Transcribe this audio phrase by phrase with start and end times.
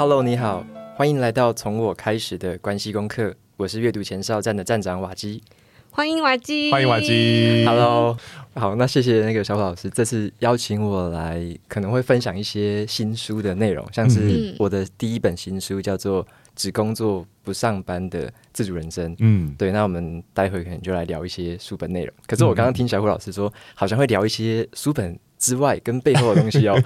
[0.00, 0.64] Hello，你好，
[0.96, 3.34] 欢迎来到从我开始的关系功课。
[3.58, 5.42] 我是阅读前哨站的站长瓦基，
[5.90, 7.66] 欢迎瓦基，欢迎瓦基。
[7.66, 8.16] Hello，
[8.54, 16.24] 好，那谢谢那个小虎老师，这次邀请我来，可能会分享一些新书的内容，像是我的第一本新书叫做
[16.56, 19.12] 《只工作不上班的自主人生》。
[19.18, 22.14] 嗯，对，那我们待会可能就来聊一些书本内容。
[22.26, 25.18] 可是我刚刚听小虎老师说，好像会聊一些书本。
[25.40, 26.78] 之外，跟背后的东西哦，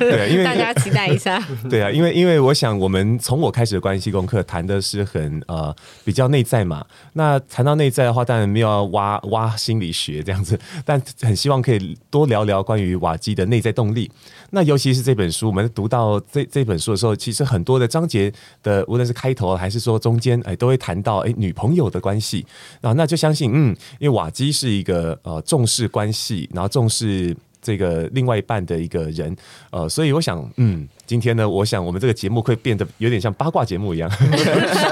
[0.00, 1.38] 对，因为大家期待一下，
[1.68, 5.74] 对啊，因为因为我想，我们从我开始的关系功课谈的是很呃
[6.04, 6.82] 比较内在嘛。
[7.12, 14.10] 那谈到内在的话，当然没有要挖挖心理学这样子，但很希望可以多聊聊关于瓦基的内在动力。
[14.50, 22.46] 那尤其是这本书，我们读到这这本书的时候，其实很多的章节的，无论是开头还是说中间，哎，都会谈到哎女朋友的关系
[22.80, 27.17] 啊，那就相信嗯，因为瓦基是一个呃重视关系，然后重视。
[27.18, 29.36] 是这个另外一半的一个人，
[29.70, 34.08] 呃，所以我想，嗯，今天呢，我想我们这个节目会变得有点像八卦节目一样。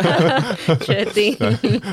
[0.83, 1.35] 确定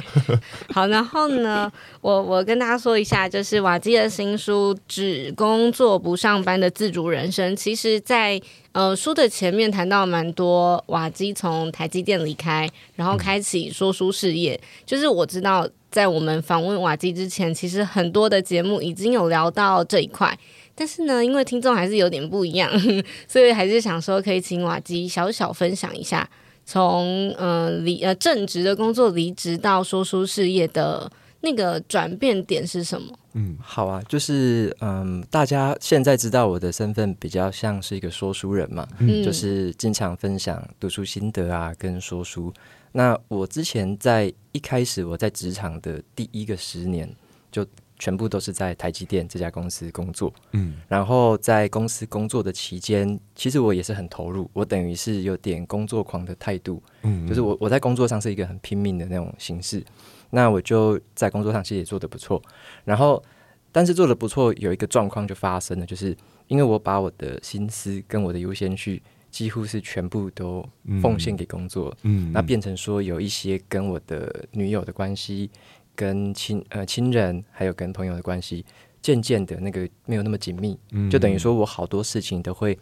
[0.73, 15.70] 好，然后呢，我我跟大家说一下，就是瓦基的新书《只工作不上班的自主人生》，其实在呃书的前面谈到蛮多瓦基从台积电离开，然后开启说书事业，就是我知道。
[15.94, 20.36] 在我们访问瓦基之前，其实很多的节目已经有聊到这一块，
[20.74, 22.68] 但是呢，因为听众还是有点不一样，
[23.30, 26.28] 所以还是想说可以请瓦基小小分享一下，
[26.66, 33.14] 从呃离呃正职的工作离职到说书事业的那个转变点是什么？
[33.34, 42.52] 嗯，好啊，就是嗯，大家现在知道我的身份比较像是一个说书人嘛，嗯，就是经常分享读书心得啊，跟说书。
[42.96, 47.14] 那我之前在一开始我在职场的第一个十年，
[47.52, 47.66] 就
[47.98, 50.32] 全部都是在台积电这家公司工作。
[50.52, 56.82] 嗯，然后在公司工作的期间，其实我也是很投入，我等于是有点工作狂的态度。
[57.02, 59.84] 嗯，就是我我在工作上是一个很拼命的那种形式。
[60.30, 62.42] 那我就在工作上其实也做得不错。
[62.84, 63.24] 然后，
[63.72, 66.16] 但是做得不错，有一个状况就发生了，就是
[66.48, 69.02] 因为我把我的心思跟我的优先序。
[69.34, 70.64] 几乎是全部都
[71.02, 75.50] 奉献给工作，嗯，嗯，那变成说有一些跟我的女友的关系，
[75.96, 78.64] 跟亲呃亲人，还有跟朋友的关系，
[79.02, 82.78] 渐渐的那个没有那么紧密，嗯，就等于说我好多事情都会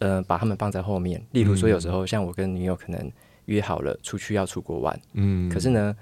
[0.00, 1.24] 呃把他们放在后面。
[1.30, 3.12] 例如说有时候像我跟女友可能
[3.44, 5.96] 约好了出去要出国玩，嗯，可是呢，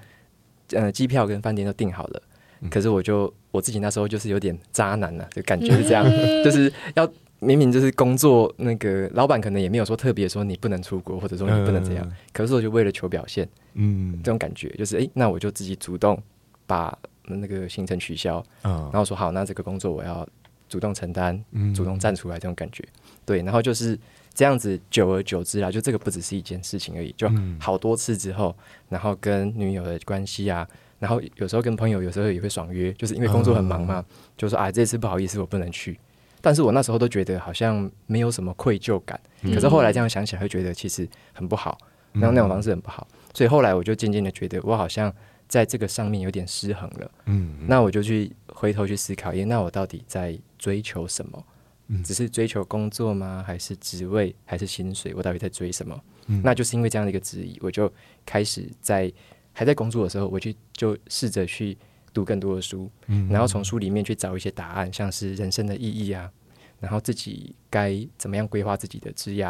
[0.71, 2.23] 呃机票跟饭店都订好了，
[2.71, 7.07] 可是我就我自己那时候就是有点渣男了，啊，就感觉是这样，嗯， 就是要。
[7.43, 12.07] 明明就是工作，那个老板可能也没有说特别说你不能出国，或者说你不能这样。
[12.07, 16.21] 嗯、可是我就为了求表现，嗯，这种感觉就是，哎、欸，那我就自己主动
[16.65, 20.27] 把那个行程取消，嗯，然后说好，那这个工作我要
[20.69, 22.83] 主动承担，嗯，主动站出来，这种感觉，
[23.25, 23.97] 对，然后就是
[24.33, 27.29] 这样子，久而久之啊，就这个不只是一件事情而已，就
[27.59, 28.55] 好多次之后，
[28.89, 30.67] 然后跟女友的关系啊，
[30.99, 35.99] 然后有时候跟朋友，有时候也会爽约，就是因为工作很忙嘛，嗯、就说啊，这次不好意思，我不能去。
[36.45, 41.77] 但是我那时候都觉得好像没有什么愧疚感，嗯、可是后来这样想起来，会觉得其实很不好，
[42.11, 45.09] 然后那种方式很不好，嗯、所以后来我就渐渐的觉得我好像
[45.47, 47.11] 在这个上面有点失衡了。
[47.27, 51.45] 嗯，那我就去回头去思考，耶，那我到底在追求什么？
[51.87, 53.41] 嗯、只是追求工作吗？
[53.47, 54.35] 还是职位？
[54.43, 55.13] 还是薪水？
[55.15, 55.97] 我到底在追什么？
[56.27, 57.89] 嗯、那就是因为这样的一个质疑，我就
[58.25, 59.09] 开始在
[59.53, 61.77] 还在工作的时候，我去就试着去。
[62.13, 62.89] 读更多的书，
[63.29, 66.31] 然后从书里面去找一些答案，像是人生的意义啊，
[66.79, 69.45] 然后自己该怎么样规划自己的职业，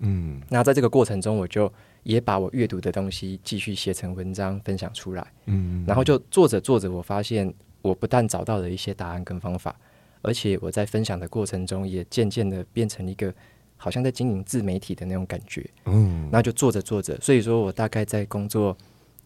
[0.00, 9.74] 嗯，那在这个过程中，我就也把我阅读的东西继续写成文章分享出来，嗯，然后就做着做着，我发现我不但找到了一些答案跟方法，
[10.22, 13.32] 而且我在分享的过程中也渐渐的变成一个
[13.76, 18.76] 好像在经营自媒体的那种感觉，嗯，那就做着做着，所以说我大概在工作。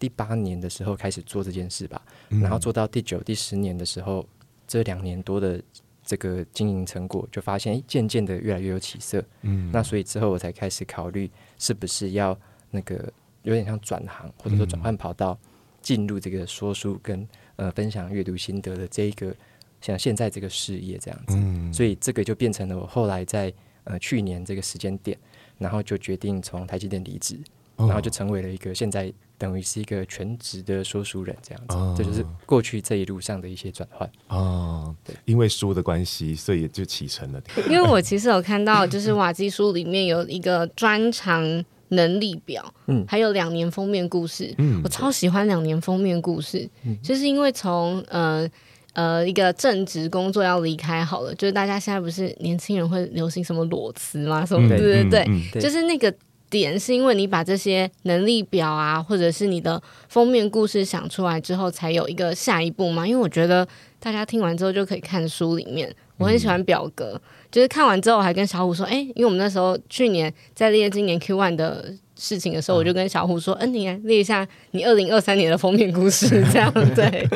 [0.03, 4.27] 第八年的时候开始做这件事吧，然后做到第九、第十年的时候，
[4.67, 5.63] 这两年多的
[6.03, 9.23] 这个经营成果，就发现，哎，渐渐的越来越有起色。
[9.43, 12.37] 嗯，那所以之后我才开始考虑，是不是要
[12.69, 13.09] 那个
[13.43, 15.39] 有点像转行，或者说转换跑道，
[15.81, 17.25] 进入这个说书跟
[17.55, 19.33] 呃分享阅读心得的这一个
[19.79, 21.37] 像现在这个事业这样子。
[21.37, 23.53] 嗯，所以这个就变成了我后来在
[23.85, 25.17] 呃去年这个时间点，
[25.57, 27.39] 然后就决定从台积电离职。
[27.75, 34.95] 然后就成为了一个现在等于是一个全职的说书人这样子，哦、这就是过去这一路上的一些转换哦。
[35.03, 37.41] 对，因为书的关系，所以就启程了。
[37.69, 41.43] 因为我其实有看到，就是瓦基书里面有一个专长
[41.89, 48.49] 能力表，嗯，还有两年封面故事，嗯，我超喜欢两年封面故事，嗯，就是因为从呃
[48.93, 54.45] 呃一个正职工作要离开好了，就是大家现在不是年轻人会流行什么裸辞吗？
[54.45, 56.13] 什么对对对，就是那个。
[56.53, 63.07] 点是因为你把这些能力表啊，或者是你的封面故事想出来之后，才有一个下一步吗？
[63.07, 63.67] 因为我觉得
[63.99, 67.21] 大家听完之后就可以看书里面，我很喜欢表格，嗯、
[67.51, 77.27] 就是看完之后我还跟小虎说，哎，因为我们那时候去年在列今年 Q one 的事情的时候，我就跟小虎说，嗯，你来列一下你二零二三年的封面故事，这样 对。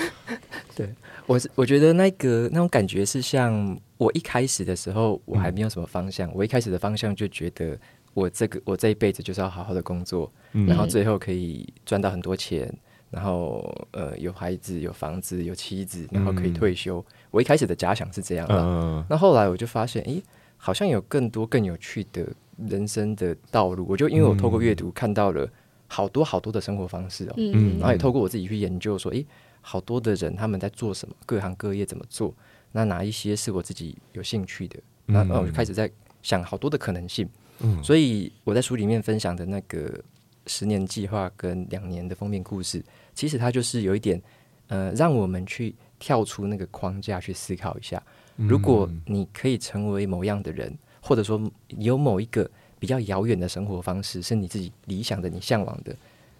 [0.74, 0.88] 对，
[1.26, 7.76] 我是我觉得那个那种感觉是像我一开始的时候，我还没有什么方向，嗯、我一开始的方向就觉得。
[8.16, 12.74] 我这个我这一辈子就是要好好的工作，嗯、然后最后可以赚到很多钱，
[13.10, 13.60] 然后
[13.90, 16.98] 呃有孩子有房子有妻子，然后可以退休。
[16.98, 20.22] 嗯、我一开始的假想是这样的，嗯、那后来我就发现，诶，
[20.56, 22.26] 好像有更多更有趣的
[22.56, 23.84] 人生的道路。
[23.86, 25.46] 我就因为我透过阅读看到了
[25.86, 29.26] 好多好多的生活方式哦，嗯、然后也透过我自己去研究说，诶，
[29.60, 32.34] 好多的人他们在做什么，各行各业怎么做，
[32.72, 35.90] 那哪一些是我自己有兴趣的，那那我就开始在
[36.22, 37.28] 想好多的可能性。
[37.60, 39.98] 嗯，所以我在书里面分享的那个
[40.46, 44.20] 十年计划跟两年的封面故事，其实它就是有一点，
[44.68, 48.02] 呃，让我们去跳出那个框架去思考一下，
[48.36, 51.40] 如果你可以成为某样的人，或者说
[51.78, 52.48] 有某一个
[52.78, 55.96] 比较遥远的生活方式是你自己理想的、你向往的，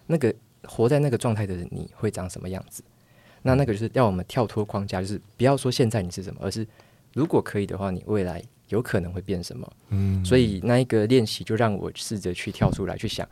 [0.07, 0.35] 那个
[0.65, 2.83] 活在那个状态的人，你会长什么样子？
[3.43, 6.67] 那那个就是要我们跳脱框架，就是不要说现在你是什么，而是
[7.15, 8.43] 如果可以的话，你未来。
[8.69, 9.73] 有可能会变什么？
[9.91, 13.29] 嗯，所以那一个练习就让我试着去跳出来去想，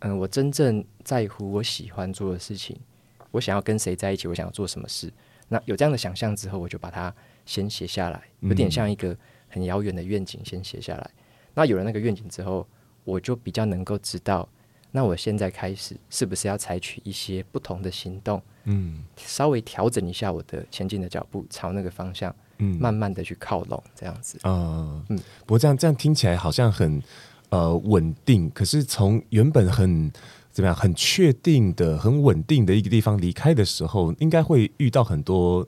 [0.00, 2.78] 嗯，我真正在乎、我喜欢做的事情，
[3.30, 5.12] 我想要跟谁在一起，我想要做什么事。
[5.48, 7.14] 那有这样的想象之后，我就把它
[7.44, 9.16] 先写下来，有点像一个
[9.48, 11.10] 很遥远的愿景，先写下来。
[11.54, 12.66] 那有了那个愿景之后，
[13.04, 14.48] 我就比较能够知道，
[14.90, 18.40] 那我现在开始是不是要采取一些不同的行动？
[18.64, 22.34] 嗯，稍微调整一下我的前进的脚步，朝那个方向。
[22.58, 24.38] 嗯，慢慢的去靠拢，这样子。
[24.44, 25.16] 嗯嗯，
[25.46, 27.02] 不过这样这样听起来好像很
[27.50, 30.10] 呃稳定，可是从原本很
[30.50, 35.66] 怎么样，很确定的、很稳定的一个地方离开的时候，应该会遇到很多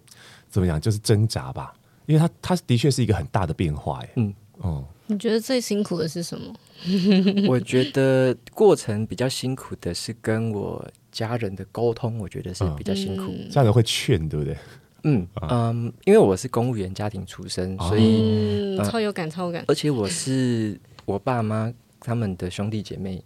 [0.49, 1.73] 怎么讲，就是挣扎吧？
[2.07, 4.85] 因为它它的确是一个很大的变化，哎，嗯哦。
[5.07, 6.55] 你觉得最辛苦的是什么？
[7.49, 13.25] 我觉得过程比较辛苦的是跟我家人的沟通，我觉得是比较辛苦。
[13.37, 14.57] 嗯、家人会劝，对不对？
[15.05, 19.64] 嗯嗯，因为我是公务员家庭出身，所以、嗯呃、超有感，超有感。
[19.69, 23.23] 而且我是 我爸妈他们的兄弟姐妹，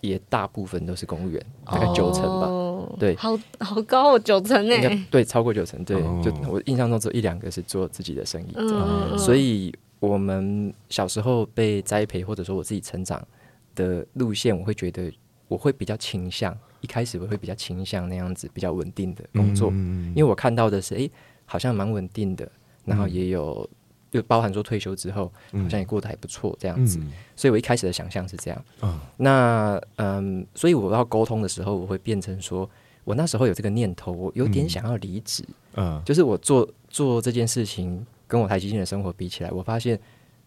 [0.00, 2.46] 也大部分都是公务员，大概九成吧。
[2.46, 4.76] 哦、对，好好高哦，九成呢？
[5.10, 5.82] 对，超过九成。
[5.84, 8.52] 对，哦、就我印象中只有一两个是做自己的生意。
[8.56, 13.26] 嗯、所以我们小时候被栽培，或者说我自己成长
[13.74, 15.12] 的路线，我会觉得
[15.48, 16.56] 我会比较倾向。
[16.86, 21.10] 一开始我会比较倾向那样子比较稳定的工作，嗯、因为我看到的是，哎、欸，
[21.44, 22.48] 好像蛮稳定的，
[22.84, 23.68] 然后也有，
[24.12, 28.64] 就包含说退休之后，好像也过得还不错这样子，嗯、所以我一开始的想象是这样。
[28.82, 32.70] 嗯、那嗯，所以我要沟通的时候，我会变成说，
[33.02, 35.44] 我那时候有这个念头，我有点想要离职，
[35.74, 39.98] 嗯，就是我做做这件事情，跟我台积电的生活比起来，我发现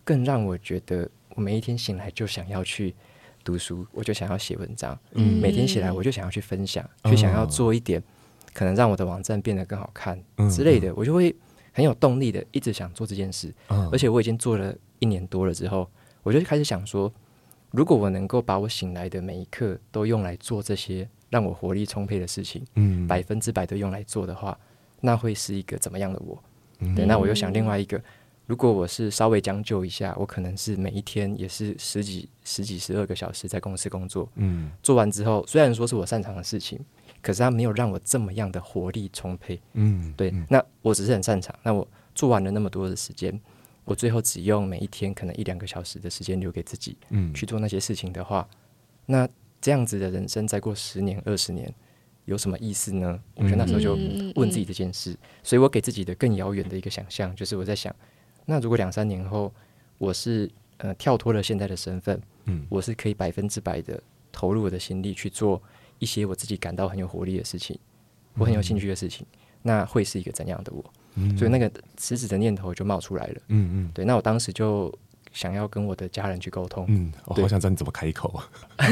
[0.06, 2.96] 更让我觉得，我每一天醒来就想要去。
[3.50, 8.02] 读书，我就想要写文章，嗯、每天起来我就想要去分享，就、嗯、想要做一点
[8.54, 11.36] 可能让我的网站变得更好看之类的，嗯、我就会
[11.72, 13.52] 很有动力的一直想做这件事。
[13.70, 15.90] 嗯、而且我已经做了一年多了之后，
[16.22, 17.12] 我就开始想说，
[17.72, 24.56] 如果我能够把我醒来的每一刻都用来做这些让我活力充沛的事情，嗯、百分之百都用来做的话，
[25.02, 26.38] 那会是一个怎么样的我？
[26.82, 28.00] 嗯、对，那我又想另外一个。
[28.50, 34.28] 如果我是稍微将就一下，我可能是每一天也是十几、十几、十二个小时在公司工作。
[34.38, 36.84] 嗯，做完之后，虽然说是我擅长的事情，
[37.22, 39.62] 可是它没有让我这么样的活力充沛。
[39.74, 40.32] 嗯，对。
[40.32, 41.56] 嗯、那我只是很擅长。
[41.62, 43.40] 那我做完了那么多的时间，
[43.86, 48.50] 我最后只用每一天可能一两个小时的时间留给自己，嗯，去做那些事情的话，
[49.06, 49.30] 那
[49.62, 51.72] 这样子的人生再过十年、二十年，
[52.26, 53.20] 有什么意思呢？
[53.36, 53.94] 我觉得那时候就
[54.34, 55.12] 问自己这件事。
[55.12, 57.96] 嗯嗯、所以我给自己的更遥远的一个想象，就是我在想。
[58.50, 59.54] 那如果两三年后，
[60.00, 64.02] 我是呃跳脱了现在的身份，嗯，我是可以百分之百的
[64.32, 65.62] 投入我的心力去做
[66.00, 67.78] 一些我自己感到很有活力的事情，
[68.34, 70.84] 我很有兴趣的事情，嗯、那会是一个怎样的我？
[71.14, 74.04] 嗯、所以那个辞职的念头就冒出来了，嗯嗯，对。
[74.04, 74.92] 那我当时就
[75.32, 78.50] 想要跟我的家人去沟通，嗯，我好想知道你怎么开口啊？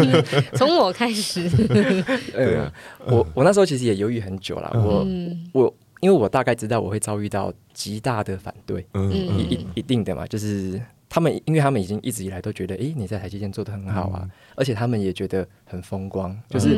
[0.56, 1.46] 从我开始，
[2.32, 2.72] 对啊，
[3.06, 5.74] 我我那时候其实也犹豫很久了，我、嗯、我。
[6.04, 16.68] 因为我大概知道我会遭遇到极大的反对，嗯，一一一定的嘛，就是他们，因为他们已经一直以来都觉得，诶，你在台积电做的很好啊，嗯、而且他们也觉得很风光，就是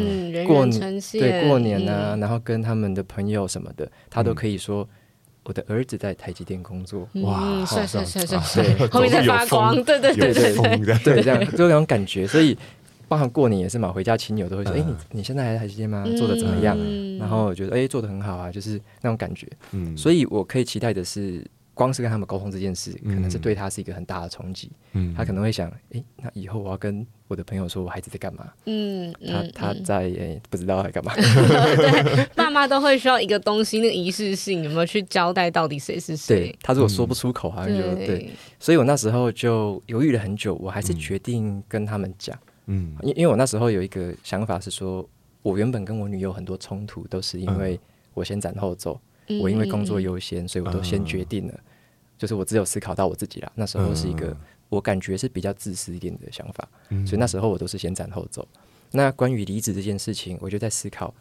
[0.47, 4.89] 过年、嗯、对过年啊，嗯、然后跟他们的朋友什么的，他都可以说，
[5.43, 12.29] 我的儿子在台积电工作，哇，帅帅帅帅帅，后面在发光，对对对对对对，这样就那种感觉。
[12.29, 12.57] 所以，
[13.09, 16.05] 包含过年也是嘛，回家亲友都会说：“哎，你你现在还在台积电吗？
[16.17, 16.77] 做的怎么样？”
[17.19, 19.47] 然后我觉得：“哎，做的很好啊。”就是那种感觉。
[19.73, 21.45] 嗯，所以我可以期待的是。
[21.77, 24.71] 光是跟他们沟通这件事，可能是对他是一个很大的冲击。
[24.93, 28.49] 嗯，他可能会想，哎，那以后我要跟我的朋友说我孩子在干嘛？
[28.65, 31.13] 嗯，他他在诶不知道在干嘛。
[31.15, 36.35] 对， 爸妈都会需要一个东西，那个仪式性有没有去交代到底谁是谁？
[36.49, 38.31] 对，他如果说不出口，好像就对。
[38.59, 42.35] 所以我那时候就犹豫了很久，我还是决定跟他们讲。
[42.67, 45.09] 嗯，因因为我那时候有一个想法是说，
[45.43, 47.81] 我原本跟我女友很多冲突都是因为
[48.15, 49.01] 我先斩后奏。
[49.41, 51.65] 我因为工作优先，所以我都先决定了，嗯、
[52.17, 53.51] 就是我只有思考到我自己啦。
[53.57, 54.37] 那时候是一个
[54.69, 58.47] 我感觉是比较自私一点的想法，嗯、所以那时候我都是先斩后奏。
[58.93, 61.13] 那关于离职这件事情，我就在思考，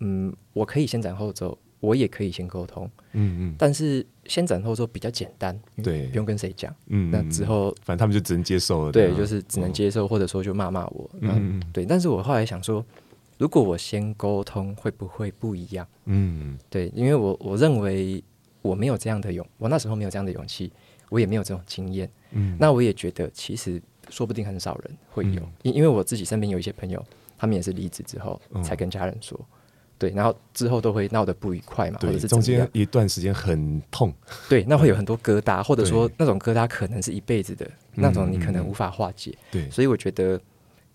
[0.00, 11.84] 嗯，我可以先斩后奏，我也可以先沟通，嗯嗯，但是先斩后奏比较简单，对，不用跟谁讲，嗯，那之后反正他们就只能接受了，对，就是只能接受，哦、或者说就骂骂我，嗯，对。
[11.84, 12.84] 但是我后来想说。
[13.38, 15.86] 如果我先沟通，会不会不一样？
[16.06, 18.24] 嗯，对，因为我我认为
[18.62, 20.72] 我没有这样的勇，我那时候没有这样的勇气，
[21.10, 22.10] 我也没有这种经验。
[22.30, 23.78] 嗯，那我也觉得其实
[24.08, 27.04] 说不定很少人会有，因、嗯、因为我自己身边有一些朋友，
[27.36, 29.55] 他们也是离职之后才跟家人说，嗯、
[29.98, 34.12] 对，然后之后都会闹得不愉快嘛，对或者是中间一段时间很痛，
[34.48, 39.36] 对，那会有很多疙瘩，或者说那种疙瘩可能是一辈子的，那种你可能无法化解。
[39.50, 40.40] 对，所以我觉得，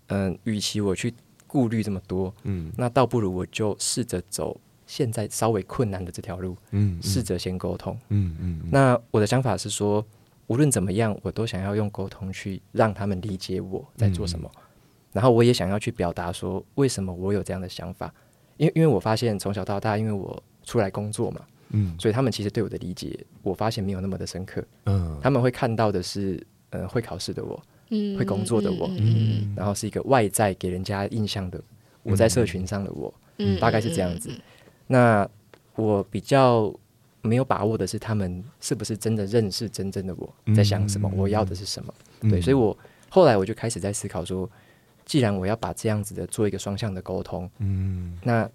[0.08, 1.12] 嗯、呃，与其我去。
[1.44, 8.62] 顾虑这么多，嗯，那倒不如我就试着走现在稍微困难的这条路，嗯，试着先沟通，嗯嗯。
[8.70, 10.02] 那我的想法是说，
[10.46, 14.60] 无论怎么样，我都想要用沟通去让他们理解我在做什么，嗯、
[15.12, 18.10] 然后我也想要去表达说为什么我有这样的想法，
[18.62, 21.40] 因为因为我发现从小到大，因为我出来工作嘛，
[21.70, 26.40] 嗯，所以他们其实对我的理解，我发现没有那么的深刻，嗯，他们会看到的是，
[26.70, 27.60] 呃，会考试的我。
[27.94, 31.62] 嗯会工作的我，嗯、然后是一个外在给人家印象的
[32.02, 34.30] 我在社群上的我，嗯、大概是这样子。
[34.86, 35.28] 那
[35.74, 36.74] 我比较
[37.20, 41.92] 没有把握的是，他们是不是真的认识真正的我在想什么，我要的是什么？
[42.22, 42.74] 嗯、对，所以我
[43.10, 44.48] 后来我就开始在思考说，
[45.12, 48.48] 既然我要把这样子的做一个双向的沟通，嗯，那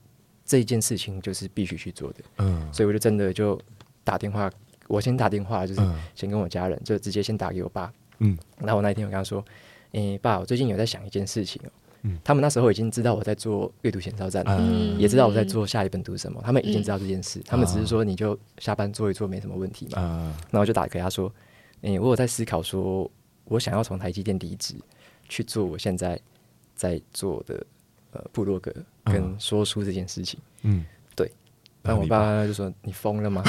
[0.43, 3.61] 这件事情就是必须去做的，嗯，所以我就真的就
[4.03, 4.49] 打电话，
[4.87, 5.81] 我先打电话，就是
[6.15, 7.93] 先跟我家人，就直接先打给我爸。
[8.17, 9.45] 嗯，然后我那一天我跟他说
[9.93, 11.69] ：“诶、欸，爸，我最近有在想一件事情哦。
[12.01, 17.37] 嗯，他们那时候已经知道我在做阅读前哨站了，嗯、也知道我在做下一本读什么，他们已经知道这件事。
[17.37, 19.97] 嗯、他们只是说你就下班做一做，没什么问题嘛。
[19.97, 21.31] 嗯、然后我就打给他说
[21.85, 23.07] ：“诶、欸，我有在思考，说
[23.43, 24.73] 我想要从台积电离职，
[25.29, 26.19] 去做我现在
[26.77, 27.61] 在做的
[28.11, 30.85] 呃部落格跟说书这件事情。”嗯。
[31.15, 31.29] 对。
[31.83, 33.41] 但我爸就说：“你疯了吗？”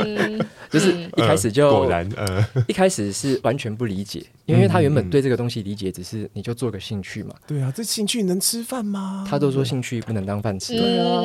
[0.70, 7.34] 就是一开始就果然呃， 一开始是完全不理解，因为他原本对这个东西理解只是你就做个兴趣嘛。
[7.46, 9.26] 对啊，这兴趣能吃饭吗？
[9.28, 10.72] 他都说兴趣不能当饭吃。
[10.78, 11.22] 对啊，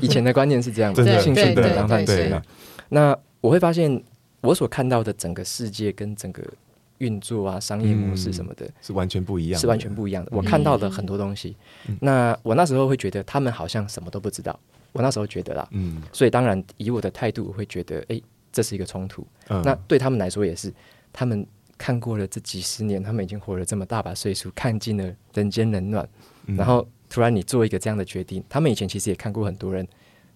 [0.00, 2.40] 以前的观念是这样，真的兴趣不能当饭吃嘛。
[2.88, 4.02] 那我会发现，
[4.40, 6.42] 我所看到的整个世界跟整个
[7.04, 10.30] 运作啊、商业模式什么的，是完全不一样，是完全不一样的。
[10.32, 11.54] 我看到的很多东西，
[12.00, 14.58] 那我那时候会觉得他们好像什么都不知道。
[14.92, 18.20] 我那时候觉得啦，嗯，所以当然以我的态度，我会觉得，哎，
[18.52, 19.26] 这是一个冲突。
[19.48, 20.72] 嗯，那对他们来说也是，
[21.12, 21.44] 他们
[21.76, 26.08] 看过了这几十年，他们已经活了这么大把岁数，看尽了人间冷暖，
[26.46, 29.84] 嗯，然后突然你做一个这样的决定，他们以前其实也看过很多人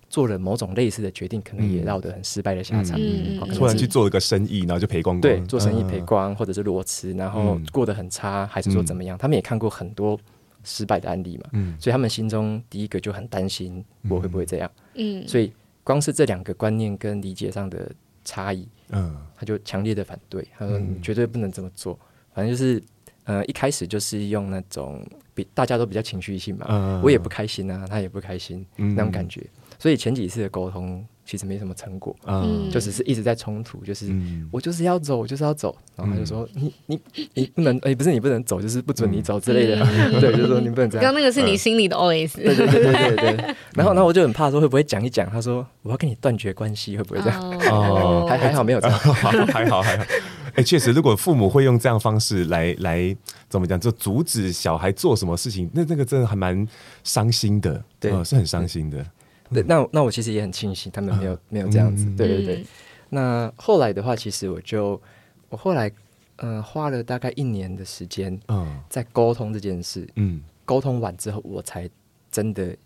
[0.09, 2.99] 做了某种类似的决定，可能也落得很失败的下场。
[3.00, 5.21] 嗯，突然去做一个生意，然后就赔光光。
[5.21, 9.17] 对，做生意赔光，或者是裸辞，然后过得很差，还是说怎么样？
[9.19, 10.19] 他们也看过很多。
[10.65, 15.50] 失败的案例嘛，嗯，所以他们心中第一个就很担心我会不会这样，嗯，所以
[15.85, 17.91] 光是这两个观念跟理解上的
[18.25, 21.99] 差异，嗯，他就强烈的反对，他说你绝对不能这么做，
[22.35, 22.83] 反正就是，
[23.25, 29.47] 呃，一开始就是用那种比大家都比较情绪性嘛，嗯，我也不开心啊，他也不开心，那种感觉，
[29.78, 31.04] 所以前几次的沟通。
[31.28, 34.11] 其实没什么成果，嗯，就只是一直在冲突，就是
[34.50, 36.99] 我就是要走，我就是要走，然后他就说你你
[37.35, 39.76] 你不能，哎，不是你不能走，就是不准你走之类的，
[40.23, 41.02] 对，就是说你不能这样。
[41.02, 43.54] 刚刚那个是你心里的 OS，对对对对对。
[43.75, 47.38] 然后，然后我就很怕说会不会讲一讲，他说我要跟你断绝关系，会不会这样？
[47.70, 50.06] 哦，还还好没有这样，还 好还好。
[50.54, 53.14] 哎，确实，如果父母会用这样方式来来
[53.50, 56.66] 怎么讲，就阻止小孩做什么事情，那那个真的还蛮
[57.04, 59.04] 伤心的，对，是很伤心的。
[59.52, 62.67] 对，那那我其实也很庆幸他们没有、啊、没有这样子，嗯、对对对。
[63.09, 65.00] 那后来的话，其实我就
[65.49, 65.88] 我后来
[66.37, 71.88] 嗯、呃、花了大概一年的时间，嗯，在沟通这件事，嗯，沟通完之后，我才
[72.31, 72.76] 真的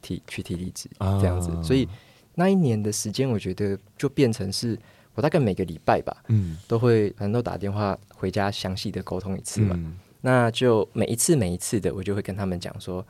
[0.00, 1.50] 提去提离职这样子。
[1.50, 1.88] 啊、所以
[2.34, 4.78] 那一年的时间，我觉得就变成是
[5.14, 9.74] 我大概每个礼拜吧，嗯，都会反正都打电话回家详细的沟通一次嘛。
[9.76, 13.04] 嗯、那就每一次每一次的，我就会跟他们讲说，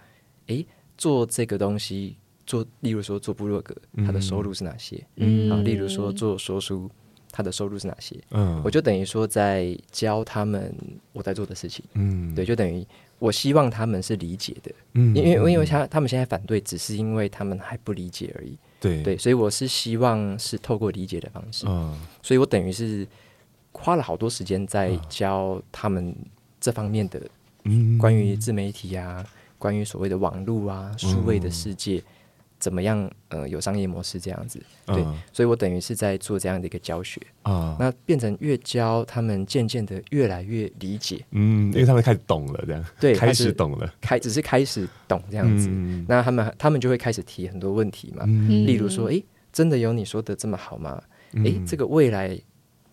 [0.46, 0.66] 诶，
[0.96, 5.04] 做这个东西，做例如说做部落格，他的收入是哪些？
[5.16, 6.90] 嗯，啊，例如说做说书。
[7.34, 8.14] 他的收入是哪些？
[8.32, 10.70] 嗯，我就等于说在教他们
[11.14, 11.82] 我在做的事情。
[11.94, 12.86] 嗯，对，就等于
[13.18, 14.70] 我希望他们是理解的。
[14.92, 18.54] 嗯，因为因为他他们现在反对，只是因为他们还不理解而已。
[18.78, 21.64] 对对，所以我是希望是透过理解的方式。
[21.66, 23.08] 嗯，所以我等于是
[23.72, 26.14] 花了好多时间在教他们
[26.60, 27.18] 这方面的，
[27.64, 29.24] 嗯，关于自媒体啊，
[29.56, 32.02] 关于所谓的网络啊，数位的世界。
[32.62, 33.10] 怎么样？
[33.28, 37.20] 呃，有商业模式这样子，对，嗯、所以我等于是在做这样的一个教学。
[37.42, 51.02] 啊，嗯、那变成越教，他们渐渐的越来越理解，嗯，因为他们开始懂了，这样，对， 开始懂了，开只是开始懂这样子，嗯、那他们他们就会开始提很多问题嘛，嗯、例如说，诶，真的有你说的这么好吗？
[51.42, 52.38] 诶、嗯，这个未来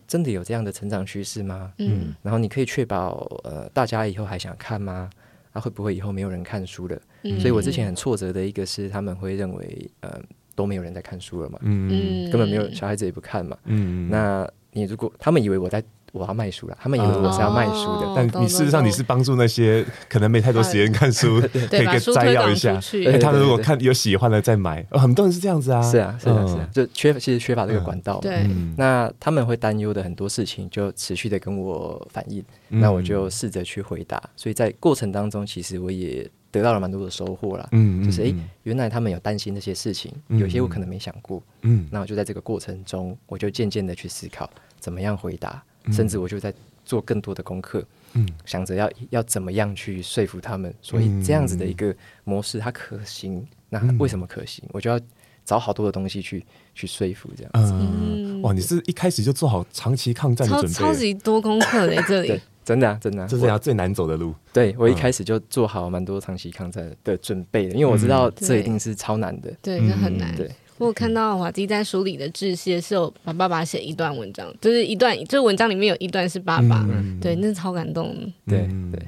[0.08, 1.72] 真的有这样的成长趋势吗？
[1.78, 5.10] 嗯，然后你可以确保呃，大家以后还想看吗？
[5.51, 7.01] 啊，会不会以后没有人看书了？
[7.24, 10.22] 嗯、所以我之前很挫折的一个是，他们会认为，呃，
[10.56, 15.84] 都没有人在看书了嘛，嗯，根本没有小孩子也不看嘛，嗯，那你如果他们以为我在。
[16.12, 21.39] 我要卖书了，他们以为我是要卖书的，嗯、但你事实上你是帮助那些可能没太多时间看书，
[21.70, 22.80] 可以给摘要一下。
[23.22, 25.82] 他们如果看有喜欢的再买，很多人是这样子啊。
[25.82, 28.20] 是啊，是啊，是啊，就缺其实缺乏这个管道。
[28.20, 34.22] 对，那他们会担忧的很多事情，就持续的跟我反映，那我就试着去回答。
[34.36, 37.68] 所以在过程当中，其实我也得到了蛮多的收获啦。
[37.72, 41.42] 嗯，就是哎，原来他们有担心那些事情，有些我可能没想过。
[41.62, 44.50] 嗯，那我就在这个过程中，我就渐渐的去思考
[44.80, 45.63] 怎么样回答。
[45.92, 46.54] 甚至我就在
[46.86, 47.84] 做更多的功课，
[48.14, 53.46] 嗯，想着要要怎么样去说服他们，所以这样子的一个模式它可行。
[53.70, 54.64] 那为什么可行？
[54.72, 55.00] 我就要
[55.46, 56.44] 找好多的东西去
[56.74, 57.72] 去说服这样子。
[57.74, 64.34] 嗯，哇，你是一开始就做好长期抗战的准备，超级多功课在这里， 真的啊，真的，这是条最难走的路。
[64.52, 70.50] 对，我一开始就做好蛮多长期抗战的准备的，因为我知道这一定是超难的，对，这很难，对。
[70.80, 78.15] 我有看到瓦基在书里的致谢是有把爸爸写一段文章，就是一段，就是文章里面有一段是爸爸，嗯、对，那是超感动。
[78.48, 79.06] 对对，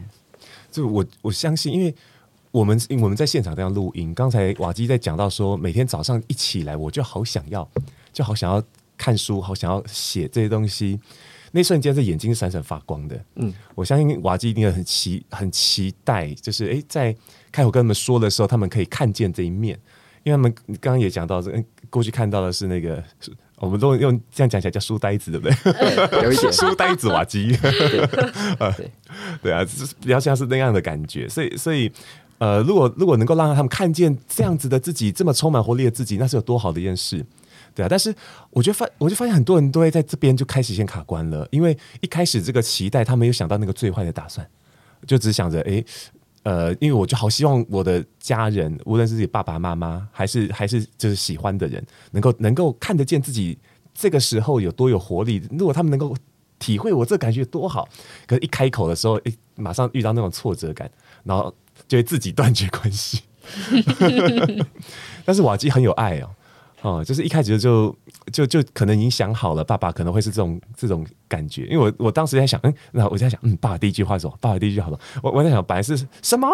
[0.69, 1.95] 就我我相信，因为
[2.51, 7.67] 我们我们在现场这样录音，刚才瓦基在讲到说，每天早上一起来，我就好想要，
[8.11, 8.61] 就好想要
[8.97, 10.99] 看书，好想要写这些东西，
[11.53, 13.17] 那瞬间是眼睛闪闪发光的。
[13.35, 17.15] 嗯，我相信瓦基一定很期很期待，就是哎，在
[17.49, 19.79] 开口跟他们说的时候，他们可以看见这一面。
[20.23, 21.51] 因为他们刚刚也讲到，这
[21.89, 23.03] 过去看到的是那个，
[23.57, 25.73] 我们都用这样讲起来叫书呆子，对不对？
[26.07, 27.57] 对有一点 书呆子瓦基，
[29.41, 29.65] 对啊，
[30.01, 31.27] 比较像是那样的感觉。
[31.27, 31.91] 所以，所以，
[32.37, 37.25] 呃，如果如果能够让他们看见这样子的自己，这么充满活力的自己，那是有多好的一件事，
[37.73, 37.89] 对啊。
[37.89, 38.13] 但是，
[38.51, 44.47] 我就发，我就发现很多人都会在这边就开始先卡关了，因为一开始这个期待，他没有想到那个最坏的打算，
[45.05, 45.83] 就只想着，哎。
[46.43, 53.57] 呃，因为我就好希望我的家人，无论是自己爸爸妈妈，还是还是就是喜欢的人，能够能够看得见自己
[53.93, 55.41] 这个时候有多有活力。
[55.51, 56.15] 如果他们能够
[56.57, 57.87] 体会我这感觉多好，
[58.25, 60.89] 可是一开口的时候，诶，马上遇到那种挫折感，
[61.23, 61.53] 然后
[61.87, 63.21] 就会自己断绝关系。
[65.25, 66.29] 但是瓦基很有爱哦。
[66.81, 67.95] 哦，就是一开始就
[68.31, 74.35] 就就可能已经想好了，爸爸可能会是这种这种感觉，因为我我当时在想，嗯，那我在想，嗯，爸爸第一句话是什么？
[74.41, 74.99] 爸爸第一句话什么？
[75.21, 76.47] 我我在想，本来是什么，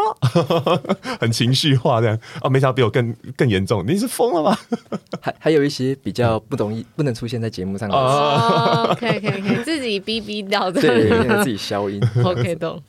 [1.21, 4.57] 很情绪化这样，哦，没想到比我更更严重，你是疯了吗？
[5.21, 12.81] 还还有一些比较不容易不能出现在节目上的哦，可以可以可以，自己逼逼掉的，对，自己消音， OK，懂。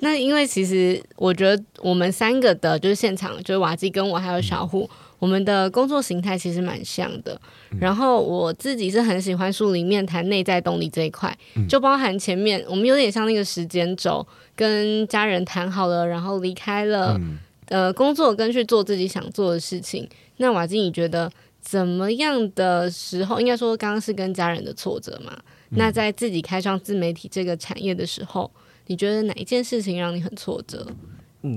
[0.00, 4.88] 那因为其实我觉得我们三个的，就是现场，就是瓦基跟我还有小虎。
[4.90, 7.40] 嗯我们的工作形态其实蛮像的，
[7.80, 11.36] 然后我自己是很喜欢书里面谈内在动力这一块，
[11.68, 17.18] 就包含前面我们有点像那个时间轴，跟家人谈好了，然后离开了，
[17.66, 20.08] 呃，工作跟去做自己想做的事情。
[20.36, 25.32] 那瓦基，你觉得怎么样的时候，应该说刚刚是跟家人的挫折嘛？
[25.70, 28.50] 那在自己开创自媒体这个产业的时候，
[28.86, 30.86] 你觉得哪一件事情让你很挫折？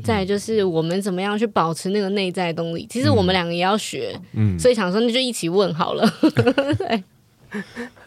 [0.04, 2.86] 再就是我们怎么样去保持那个内在动力？
[2.89, 6.06] 其实我们两个也要学，嗯，所以想说那就一起问好了。
[6.78, 7.04] 对，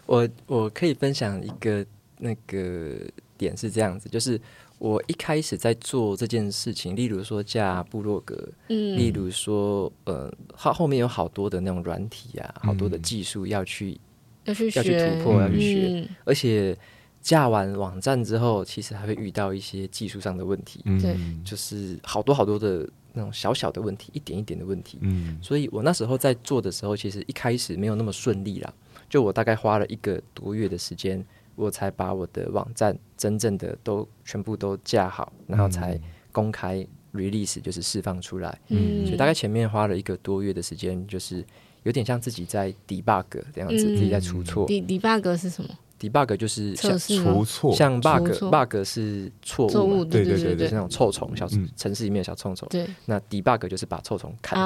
[0.07, 1.85] 我我可以分享一个
[2.19, 2.97] 那个
[3.39, 4.39] 点是这样子，就是
[4.79, 8.37] 我一开始在做这件事情，例如说架部落格，
[8.69, 13.99] 嗯，例如说呃后后面有好多的那种软体啊，好多的技术要去
[14.45, 16.77] 要去要去突破，要去学，而且。
[17.21, 24.99] 架完网站之后，其实还会遇到一些技术上的问题，对，就是好多好多的那种小小的问题，一点一点的问题。
[25.03, 28.73] 嗯，所以我那时候在做的时候，其实一开始没有那么顺利啦。
[29.09, 31.23] 就我大概花了一个多月的时间，
[31.57, 36.01] 我才把我的网站真正的都全部都架好，然后才
[36.33, 38.59] 公开 release，就是释放出来。
[38.69, 41.45] 嗯，所以大概前面花了一个多月的时间，就是
[41.83, 44.67] 有点像自己在 debug 这样子，自己在出错。
[44.69, 45.69] debug 是什么
[46.01, 52.67] ？debug 就是出错，像 bug，bug 是错误，对对对，对是那种臭虫，小城市里面的小臭虫。
[52.71, 54.59] 对，那 debug 就是把臭虫砍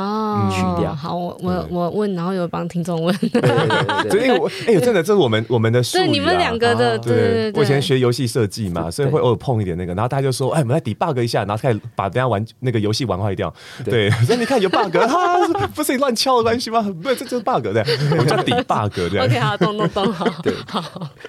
[0.51, 0.95] 去掉。
[0.95, 3.15] 好，我我我问，然后有帮听众问。
[3.17, 6.01] 对对对，因为我哎，真的，这是我们我们的术语。
[6.03, 7.61] 对，你们两个的，对对对。
[7.61, 13.53] 我以前学游戏设计嘛，所以会偶尔碰一点那个，然后大家就说，哎，我们来 debug 一下，然后开始把人家玩那个游戏玩坏掉。
[13.85, 16.81] 对，所以 你看有 bug，哈，不是你乱敲的关系吗？
[17.03, 19.21] 不是，这就是 bug，对，我们叫 debug，对。
[19.25, 20.27] OK，好，懂懂懂，好。
[20.43, 20.83] 对，好。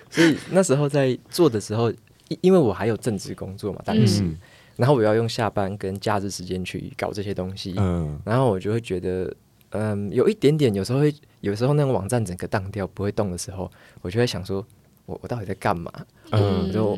[0.10, 0.86] 所以那时候。
[0.95, 1.91] 在做的时候，
[2.29, 4.38] 因因为我还有正职工作嘛，当时，嗯、
[4.77, 9.36] 然后我要用下班跟假日时间去搞这些东西，嗯，然后我就会觉得，
[9.71, 13.69] 嗯，有一点点，有时候会，有时候那个网站整个当掉不会动的时候，
[14.01, 14.65] 我就会想说，
[15.05, 15.91] 我我到底在干嘛？
[16.29, 16.97] 嗯，就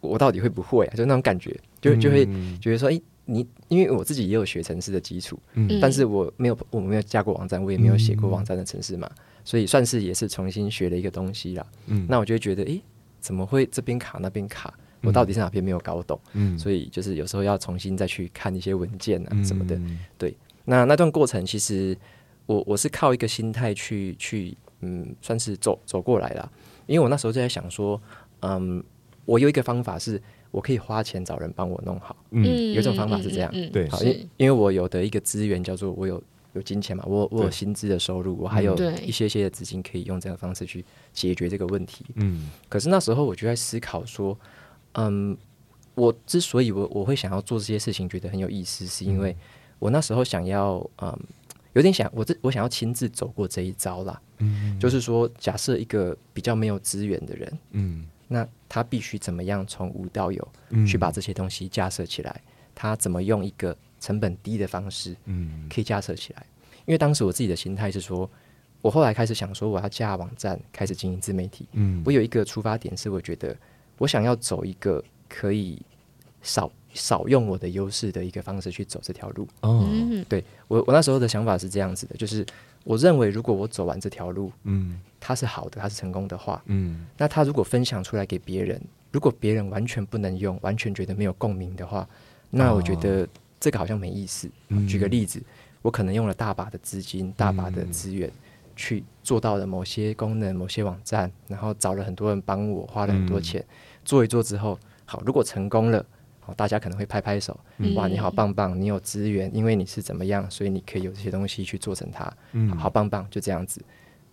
[0.00, 0.94] 我到底会不会啊？
[0.96, 2.26] 就那种感觉，就就会
[2.58, 9.08] 觉得说，哎，你因为我自己也有学程式的基础，嗯，但是我没有，我没有架过网站，我也没有写过网站的程式嘛，
[9.46, 11.66] 所以算是也是重新学了一个东西啦。
[11.86, 12.82] 嗯，那我就会觉得，诶。
[13.18, 14.72] 怎么会这边卡那边卡？
[15.02, 16.20] 我到底是哪边没有搞懂？
[16.34, 19.74] 嗯，所以就是有时候要重新再去看一些文件啊什么的。
[19.74, 20.32] 嗯、对，
[20.64, 21.96] 那那段过程其实
[22.44, 26.52] 我我是靠一个心态去去嗯，算是走走过来了。
[26.86, 28.00] 因为我那时候就在想说，
[28.40, 28.80] 嗯，
[29.24, 32.14] 我有一个方法是我可以花钱找人帮我弄好。
[32.30, 33.52] 嗯，有一种方法是这样。
[33.72, 36.22] 对，好，因因为我有的一个资源叫做我有。
[36.56, 37.04] 有金钱嘛？
[37.06, 42.04] 我我有薪资的收入，我还有一些些的资金可以用这样的方式去解决这个问题。
[42.14, 44.36] 嗯，可是那时候我就在思考说，
[44.92, 45.36] 嗯，
[45.94, 49.36] 我之所以我我会想要做这些事情，觉得很有意思，是因为
[49.78, 51.18] 我那时候想要，嗯，
[51.74, 54.20] 有点想我这我想要亲自走过这一招啦。
[54.38, 60.48] 嗯，就是说，假设一个比较没有资源的人，嗯，那他必须怎么样从无到有
[60.86, 62.40] 去把这些东西架设起来？
[62.74, 66.46] 他怎么用一个成本低的方式，嗯，可以架设起来。
[66.84, 68.30] 因为当时我自己的心态是说，
[68.80, 71.66] 我后来开始想说，我要架网站，开始经营自媒体。
[71.72, 73.56] 嗯，我有一个出发点是，我觉得
[73.98, 75.82] 我想要走一个可以
[76.42, 79.48] 少少用我的优势的一个方式去走这条路。
[79.62, 79.84] 哦，
[80.28, 82.46] 对我我那时候的想法是这样子的，就是
[82.84, 88.80] 我认为如果我走完这条路，嗯，它是好的，它是成功的话，嗯，那它如果分享出来给别人，
[89.10, 92.08] 如果别人完全不能用，完全觉得没有共鸣的话，
[92.48, 93.28] 那我觉得。
[93.58, 94.50] 这个好像没意思。
[94.88, 95.42] 举个例子，
[95.82, 98.30] 我可能用了大把的资金、大把的资源，
[98.74, 103.64] 去做到了某些功能、某些网站，然后找了很多人帮我，花了很多钱
[104.04, 106.04] 做一做之后，好，如果成功了，
[106.40, 107.58] 好，大家可能会拍拍手，
[107.94, 112.24] 哇，你好棒棒，你有资源，因为你是怎么样，所以你可以有这些东西去做成它，
[112.70, 113.80] 好，好棒棒，就这样子。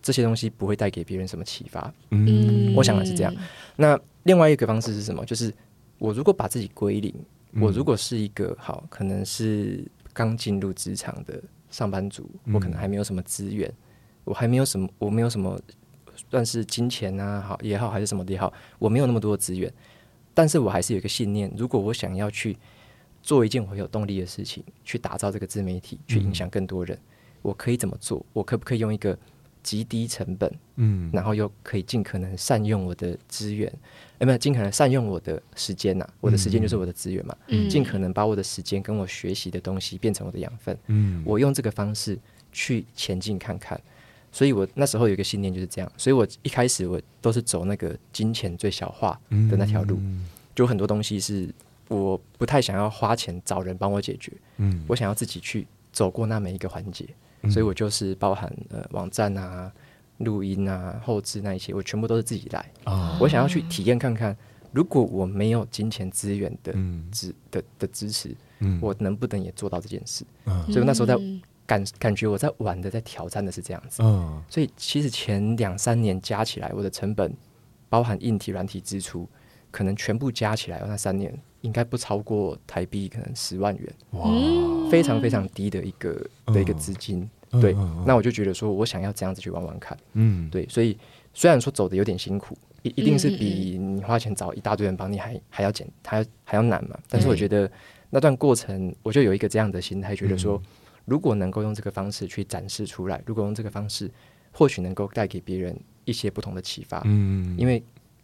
[0.02, 1.92] 这些东西不会带给别人什么启发。
[2.10, 3.34] 嗯，我想的是这样。
[3.76, 5.24] 那另外一个方式是什么？
[5.24, 5.50] 就是
[5.98, 7.14] 我如果把自己归零。
[7.60, 13.72] 我如果是一个好，可能是刚进入职场的上班族，我可能还没有什么资源，
[14.24, 15.60] 我还没有什么，我没有什么
[16.30, 19.72] 算是金钱啊，好也好，还是什么的也好，我没有那么多的资源，
[20.32, 22.56] 但是我还是有一个信念，如果我想要去
[23.22, 26.98] 做一件我有动力的事情，去打造这个自媒体，去影响更多人，
[27.42, 28.24] 我可以怎么做？
[28.32, 29.16] 我可不可以用一个
[29.64, 33.72] 极低成本，嗯，然后又可以尽可能善用我的资源，
[34.18, 36.14] 有没有尽可能善用我的时间呐、啊？
[36.20, 42.16] 我的时间就是我的资源嘛，嗯，尽可能把我的时间跟我学习的东西变成我的养分，嗯，我用这个方式
[42.52, 43.80] 去前进看看。
[44.30, 49.98] 所以我那时候有一个信念就是这样，所以我一开始我都是走那个金钱最小化的那条路，
[50.54, 51.48] 就很多东西是
[51.88, 57.08] 我不太想要花钱找人帮我解决，嗯，我想要自己去走过那每一个环节。
[57.50, 59.72] 所以我就是包含呃网站啊、
[60.18, 62.70] 录音啊、后置那一些，我全部都是自己来。
[62.84, 64.36] 哦、我想要去体验看看，
[64.72, 66.72] 如果我没有金钱资源的
[67.10, 70.24] 支、嗯、的的支持，嗯、我能不能也做到这件事？
[70.46, 71.16] 嗯、所以那时候在
[71.66, 74.02] 感感觉我在玩的，在挑战的是这样子。
[74.02, 77.34] 嗯、所以其实前两三年加起来，我的成本
[77.88, 79.28] 包含硬体、软体支出，
[79.70, 83.94] 可能全部加起来，那三年应该不超过台币可能十万元。
[84.10, 84.28] 哇，
[84.90, 87.28] 非常非常低的一个的一个资金。
[87.60, 87.72] 对，
[88.04, 89.96] 那我就觉得说，我想要这样子去玩玩看。
[90.14, 90.98] 嗯，对，所以
[91.32, 96.98] 虽然说走的有点辛苦，一一定是比你花钱找一大堆人帮你还还要简，还要还要难嘛。
[97.08, 97.70] 但是我觉得
[98.10, 100.60] 那段过程，我就有一个这样的心态，觉得说，
[101.04, 104.10] 如果能够用这个方式去展示出来，如果用这个方式，
[104.50, 107.02] 或许能够带给别人一些不同的启发。
[107.04, 107.80] 嗯，因为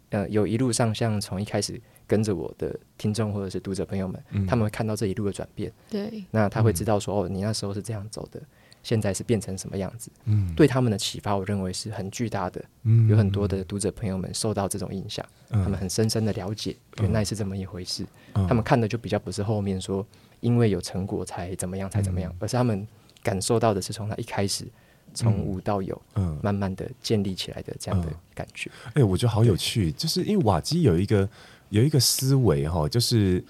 [0.09, 1.79] 呃有一路上像从一开始
[2.11, 5.71] 跟着我的听众或者是读者朋友们，嗯、他们会看到这一路的转变。
[5.89, 8.41] 对，那他会知道说，哦，你那时候是这样走的。
[8.83, 10.11] 现在是变成什么样子？
[10.25, 12.61] 嗯，对他们的启发，我认为是很巨大的。
[12.83, 18.05] 嗯，有很多的读者朋友们受到这种影响，嗯，他们很深深的了解，原来是这么一回事。
[18.33, 20.05] 嗯，他们看的就比较不是后面说
[20.41, 22.85] 因为有成果才怎么样才怎么样，嗯，而是他们
[23.23, 24.67] 感受到的是从他一开始
[25.13, 28.71] 从无到有，嗯，慢慢的建立起来的这样的感觉。
[28.87, 31.29] 哎，欸，我觉得好有趣，就是因为瓦基有一个
[31.71, 33.43] 有一个思维哈，就是。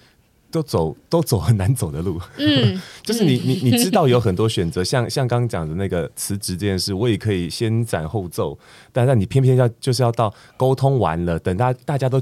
[0.53, 8.59] 都走都走很难走的路，嗯， 就是你你你知道有很多选择，像像刚刚讲的那个辞职这件事，我也可以先斩后奏，
[8.91, 12.21] 但是你偏偏要就是要到沟通完了，等大大家都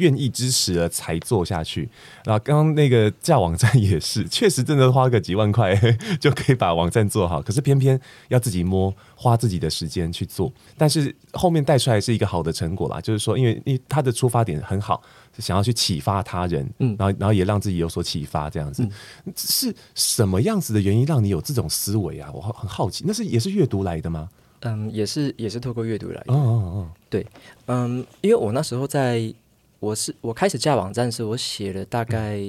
[0.00, 1.88] 愿意支持了才做下去。
[2.24, 5.76] 然后刚刚那个架网站也是， 确实真的花个几万块
[6.18, 15.02] 就可以把网站做好，可是偏偏要自己摸，花自己的时间去做，但是后面带出来是一个好的成果啦，就是说，因为因为他的出发点很好。
[15.38, 18.82] 想要去启发他人，嗯，然后然后也让自己有所启发，这样子，
[19.24, 22.28] 嗯，是什么样子的原因让你有这种思维啊？
[22.34, 24.28] 我很好奇，那是也是阅读来的吗？
[24.62, 26.34] 嗯，也是也是透过阅读来的。
[26.34, 27.24] 哦哦哦，对，
[27.66, 29.32] 嗯，因为我那时候在，
[29.80, 32.40] 我是我开始架网站时，我写了大概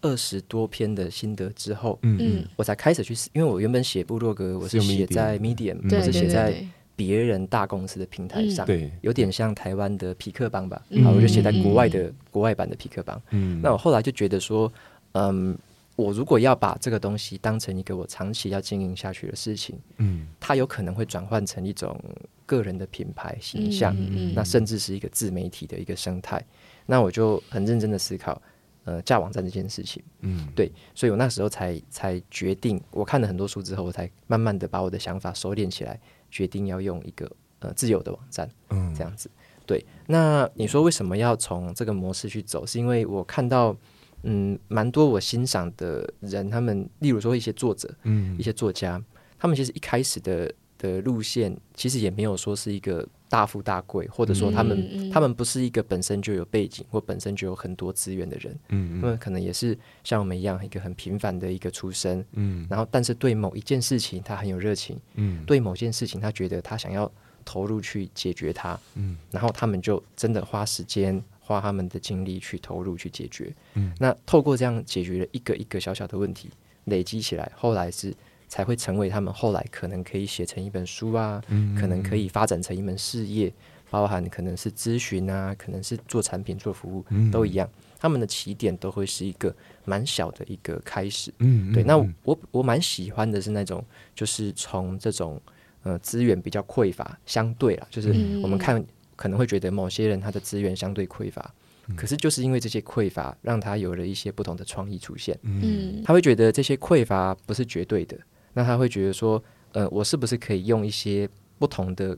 [0.00, 2.18] 二十多篇的心得之后，嗯。
[2.20, 6.64] 嗯，我才开始去，因为我原本写部落格，我是写在 Medium，我是写在。
[6.96, 10.80] 别人大公司的平台上，对，有点像台湾的匹克邦吧。
[10.88, 13.20] 然后我就写在国外的国外版的匹克邦。
[13.30, 14.72] 嗯，那我后来就觉得说，
[15.10, 15.58] 嗯，
[15.96, 22.00] 我如果要把这个东西当成一个我长期要经营下去的事情，嗯，它有可能会转换成一种
[22.46, 23.92] 个人的品牌形象，
[24.32, 26.40] 那甚至是一个自媒体的一个生态。
[26.86, 28.40] 那我就很认真的思考，
[28.84, 30.02] 呃，架网站这件事情。
[30.20, 36.00] 嗯，对，所以我那时候才才决定，我看了很多书之后，我才慢慢的把我的想法收敛起来。
[36.30, 39.30] 决定要用一个呃自由的网站，嗯，这样子，
[39.64, 39.86] 对。
[40.08, 42.66] 那你说为什么要从这个模式去走？
[42.66, 43.76] 是因为我看到，
[44.24, 49.00] 嗯，蛮多我欣赏的人，他们例如说一些作者，嗯，一些作家，
[49.38, 50.52] 他们其实一开始的
[50.84, 53.06] 的路线，其实也没有说是一个。
[53.26, 67.10] 大富大贵，或者说他们、嗯、他们不是一个本身就有背景或本身就有很多资源的人，嗯，他们可能也是像我们一样一个很平凡的一个出身，嗯，然后但是对某一件事情他很有热情，嗯，对某件事情他觉得他想要
[67.44, 76.50] 投入去解决它，嗯，然后他们就真的花时间花他们的精力去投入去解决，嗯，那透过这样解决了一个一个小小的问题，
[76.84, 78.14] 累积起来，后来是。
[78.54, 83.52] 才会成为他们后来可能可以写成一本书啊，嗯、可能可以发展成一门事业，
[83.90, 87.68] 包含可能是咨询啊，可能是做产品做服务、嗯、都一样。
[87.98, 89.52] 他们的起点都会是一个
[89.84, 91.34] 蛮小的一个开始。
[91.38, 91.82] 嗯，对。
[91.82, 95.42] 那我我蛮喜欢的是那种，就是从这种
[95.82, 98.80] 呃资源比较匮乏，相对啦，就是我们看
[99.16, 101.52] 可能会觉得某些人他的资源相对匮乏。
[101.96, 105.36] 可是就是因为这些匮乏，让他有了一些不同的创意出现。
[105.42, 108.16] 嗯，他会觉得这些匮乏不是绝对的。
[108.54, 112.16] 那他会觉得说，呃，我是不是可以用一些不同的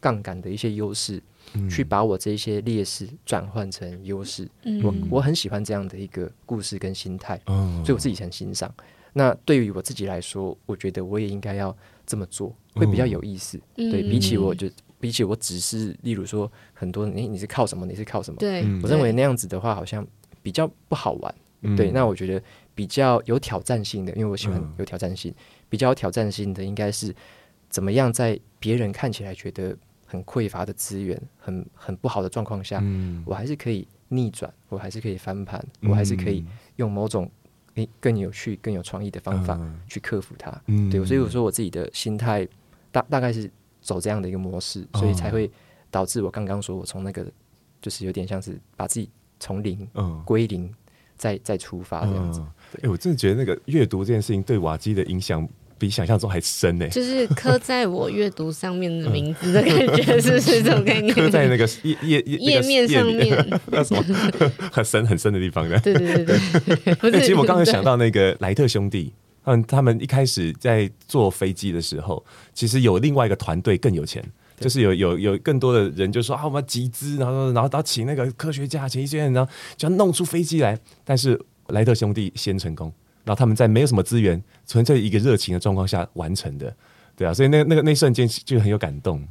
[0.00, 1.20] 杠杆的一些优势，
[1.54, 4.48] 嗯、去把我这些劣势转换成优势？
[4.64, 8.72] 嗯、我我很喜欢这样的一个故事跟心态，嗯、所以我自己很欣赏。
[9.12, 13.58] 那对于我自己来说，我觉得我也应该要这么做，会比较有意思。
[13.76, 14.70] 嗯、对，比起我就
[15.00, 17.86] 比起我只是例如说很多你你是靠什么？
[17.86, 18.38] 你是靠什么？
[18.38, 20.06] 对，我认为那样子的话好像
[20.42, 21.34] 比较不好玩。
[21.62, 22.40] 嗯、对，那我觉得
[22.74, 25.32] 比较有挑战性的，因为我喜欢有挑战性。
[25.32, 25.34] 嗯
[25.68, 27.14] 比较有挑战性的应该是
[27.68, 29.76] 怎么样在别人看起来觉得
[30.06, 36.44] 很匮乏的资源、很很不好的状况下，嗯、我还是可以逆转，我还是可以翻盘，嗯、我还是可以
[36.76, 37.30] 用某种
[37.74, 40.50] 诶更有趣、更有创意的方法去克服它。
[40.66, 42.46] 嗯、对，所以我说我自己的心态
[42.90, 43.50] 大大概是
[43.80, 45.50] 走这样的一个模式，所以才会
[45.90, 47.26] 导致我刚刚说我从那个
[47.82, 49.88] 就是有点像是把自己从零
[50.24, 50.72] 归零。
[51.18, 52.40] 再再出发这样子，
[52.76, 55.46] 哎、欸，我真的觉得那个阅读这件事情对瓦基的影响
[55.78, 56.90] 比想象中还深呢、欸。
[56.90, 61.12] 就是刻在我阅读上面的名字的感觉，是不是这种概念？
[61.14, 64.02] 刻在那个页页页页面上面， 那什么
[64.72, 65.78] 很深很深的地方的。
[65.80, 66.36] 对对对
[66.94, 67.12] 对。
[67.12, 69.12] 欸、其实我刚刚想到那个莱特兄弟，
[69.44, 74.22] 他们他们一开始在坐飞机的时候，其实有另外一个团队更有钱。
[74.60, 80.76] 就是有有有更多的人就说啊，我们要集资，然后然后然后请那个科学家，请一些人，然后就要弄出飞机来。
[81.04, 82.92] 但是莱特兄弟先成功，
[83.24, 86.74] 然后他们在没有什么资源，纯粹一个热情的状况下完成的，
[87.16, 89.26] 对啊，所以那那个那瞬间就很有感动，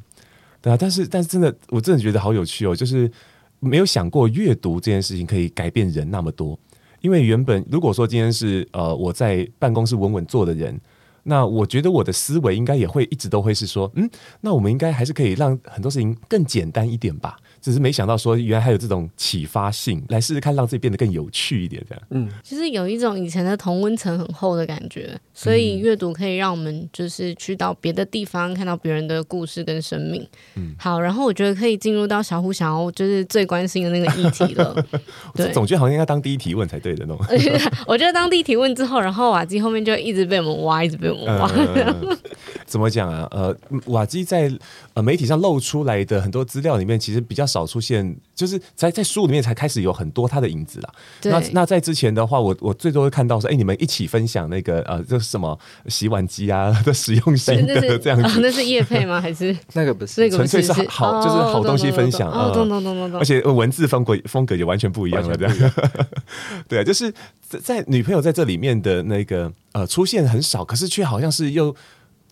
[0.62, 0.78] 对啊。
[0.80, 3.12] 但是但是真的，我真的觉得好有趣哦，就是
[3.60, 6.58] 没有想过阅读这件事情可以改变人那么多。
[7.02, 10.80] 因为原本如果说今天是呃我在办公室稳稳坐的人。
[11.30, 17.36] 那我觉得我的思维应该也会一直都会是说，嗯，那我们应该还是可以让很多事情更简单一点吧。
[17.68, 22.02] 只是没想到说原来还有这种启发性，来试试看让自己变得更有趣一点，这样。
[22.12, 30.26] 嗯，其实有一种以前的同温层很厚的感觉，所以阅读可以让我们就是去到别的地方，看到别人的故事跟生命。
[30.56, 34.74] 嗯，好，然后我觉得可以进入到小虎想要就是最关心的那个议题了。
[35.36, 37.26] 对，总觉得好像应该当第一提问才对的那种。
[37.86, 41.52] 我觉得当第一提问之后，然后瓦基后面就一直被我们挖，一直被我们挖。
[41.54, 42.18] 嗯、
[42.66, 43.28] 怎么讲啊？
[43.32, 43.54] 呃，
[43.88, 44.50] 瓦基在
[44.94, 50.94] 呃媒体上露出来的很多资料里面，其实比较少出现，就是在在书里面才开始有很多他的影子啦。
[51.22, 58.40] 对那那在之前的话，我我最多会看到说，哎，你们一起分享那个呃，就是什么洗碗机啊的使用心得这样子。
[58.42, 59.20] 那是业配吗？
[59.22, 60.30] 还是 那个不是？
[60.30, 62.52] 纯粹是好，就是好东西分享啊。
[62.54, 63.20] 懂懂懂懂懂。
[63.20, 65.72] 而且文字风格风格也完全不一样了，这样。
[66.68, 67.12] 对啊，就是
[67.48, 71.76] 在在女朋友在这里面的那个呃出现很少，可是却好像是又。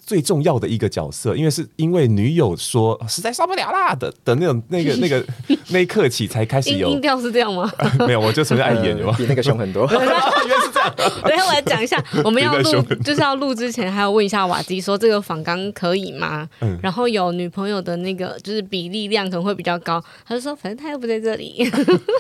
[0.06, 5.26] 最重要的一个角色，因为是因为女友说实在受不了啦的的那种那个 那个
[5.70, 7.72] 那一刻起才开始有 音调是这样吗？
[8.06, 9.88] 没有，我就纯粹爱演，比那个凶很多。
[9.92, 10.16] 原来
[10.64, 10.94] 是这样。
[10.96, 16.48] 等下我来讲一下，我们要录就是要录之前还要问一下瓦基说这个仿钢可以吗？
[16.62, 16.78] 嗯。
[16.84, 21.68] 然后有女朋友的那个就是比例量可能会比较高，他就说反正他又不在这里，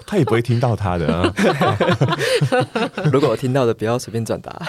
[0.07, 1.31] 他也不会听到他的啊。
[3.11, 4.59] 如果我听到的，不要随便转达。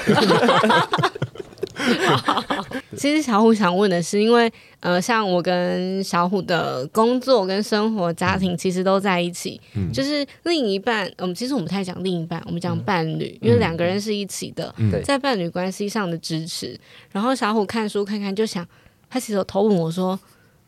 [2.97, 16.79] 其实小虎想问的是，因为呃，像我跟小虎的工作跟生活、家庭其实都在一起，嗯、就是另一半，我们其实我们不太讲另一半，我们讲伴侣，嗯、因为两个人是一起的，嗯、在伴侣关系上的支持。
[17.11, 18.67] 然后小虎看书看看就想，
[19.11, 20.19] 他其实有偷问我说，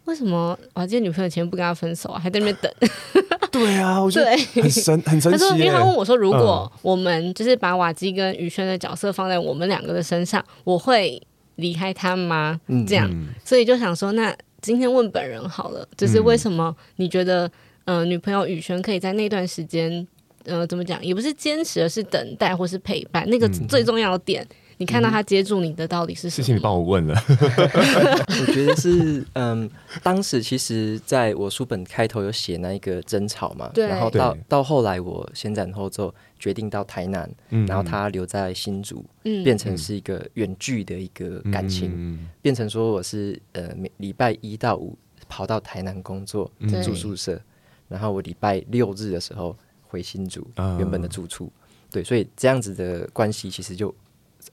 [0.08, 2.72] 为什么我今天女朋友前不跟他分手啊，还在那边等？
[3.52, 5.38] 对啊，我觉得很神，很神奇。
[5.38, 11.20] 他说，因为他问我说，如果我们就是把瓦基跟宇轩的角色放在我们两个的身上，我会
[11.56, 12.58] 离开他吗？
[12.86, 17.46] 这样，嗯、所以就想说，那今天问本人好了，就是为什么你觉得，
[17.84, 20.06] 嗯、呃，女朋友宇轩可以在那段时间，
[20.46, 24.42] 呃，怎么讲，也不是坚持，而是等待或是陪伴，那个最重要的点。
[24.42, 26.44] 嗯你看到他接住你的到底是什么？
[26.44, 27.14] 谢谢你帮我问了。
[27.28, 29.68] 我觉得是，嗯，
[30.04, 44.96] 当时其实在我书本开头有写那一个争吵嘛，然后到到后来我先斩后奏，决定到台南，嗯、然后他留在新竹，嗯、变成是一个远距的一个感情，嗯、变成说我是呃每礼拜一到五
[45.28, 47.40] 跑到台南工作，嗯、住宿舍，
[47.88, 51.50] 然后我礼拜六日的时候回新竹、嗯、原本的住处，
[51.90, 53.92] 对，所以这样子的关系其实就。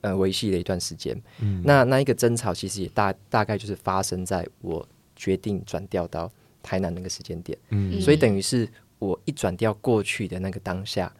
[0.02, 6.30] 呃，维系了一段时间，嗯、那那一个争吵其实也大大概就是发生在我决定转调到
[6.62, 11.12] 台南那个时间点，嗯、所以等于是我一转调过去的那个当下，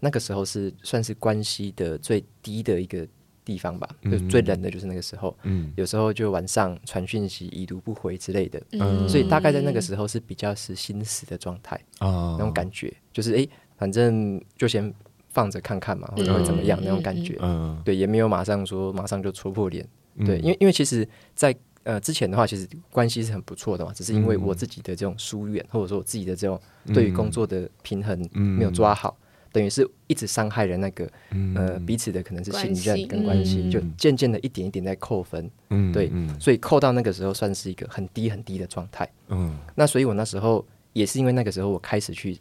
[0.00, 3.06] 那个时候是算是关系的最低的一个
[3.44, 14.92] 地方吧，嗯、就最冷的就是那个时候，嗯、有时候就晚上传讯息已读不回之类的，嗯、所以大概在那个时候是比较是心死的状态，嗯、那种感觉就是哎、欸，反正就先。
[15.38, 26.60] 放着看看嘛，或者会怎么样、嗯、那种感觉，嗯、对，也没有马上说马上就戳破脸，嗯、对，因为因为其实在，在呃之前的话，其实关系是很不错的嘛，只是因为我自己的这种疏远，或者说我自己的这种
[26.92, 29.22] 对于工作的平衡没有抓好，嗯、
[29.52, 42.36] 等于是一直伤害了那个、嗯、呃彼此的可能是信任跟关系，嗯、就渐渐的一点一点在扣分，嗯、对，所以扣到那个时候算是一个很低很低的状态，嗯，那所以我那时候也是因为那个时候我开始去。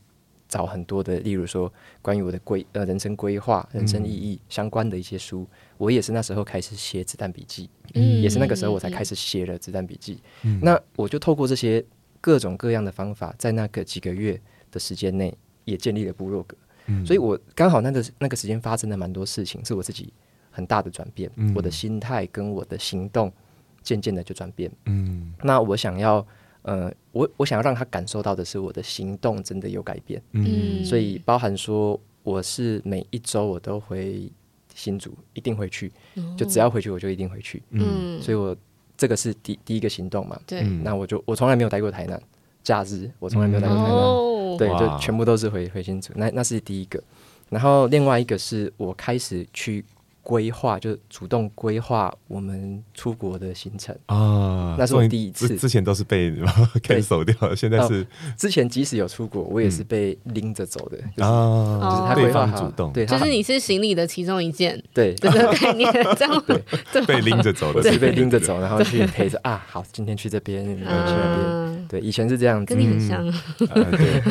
[0.48, 10.22] 找很多的，例如说关于我的规呃人生规划、人生意义相关的一些书，嗯、我也是那时候开始写子弹笔记，嗯、也是那个时候我才开始写了子弹笔记。
[10.44, 11.84] 嗯、那我就透过这些
[12.22, 14.40] 各种各样的方法，在那个几个月
[14.72, 16.56] 的时间内，也建立了部落格。
[16.86, 20.14] 嗯、所以我刚好那个那个时间发生了蛮多事情，是我自己
[20.50, 23.32] 很大的转变，嗯、我的心态跟我的行动
[23.82, 24.72] 渐渐的就转变。
[24.86, 26.26] 嗯，那我想要。
[26.68, 34.30] 呃，我我想要让他感受到的是我的行动真的有改变，嗯，所以包含说我是每一周我都回
[34.76, 35.90] 新竹，一定会去，
[36.38, 38.54] 就只要回去我就一定回去，嗯，所以我
[38.98, 42.22] 这个是第第一个行动嘛，对，那我就我从来没有待过台南，
[42.64, 47.02] 假日我从来没有待过台南，嗯、对，就全部都是回回新竹，那那是第一个，
[47.50, 49.86] 然后另外一个是我开始去。
[50.28, 53.96] 规划就是主动规划我们出国的行程。
[54.08, 55.56] 啊，那是我第一次。
[55.56, 56.32] 之前都是被
[56.84, 57.56] cancel 掉，对。
[57.56, 61.30] 现在是、哦、之前即使有出国，我也是被拎着走的、嗯、就是，
[61.80, 66.44] 就是他规划主动，对，就是你是行李的其中一件，对，这个概念这样
[66.92, 73.26] 对，被拎着走的，是被拎着走，然后去陪着啊，好，今天去这边，去那边，对，以前是这样子，跟你很像，
[73.60, 74.22] 嗯、对，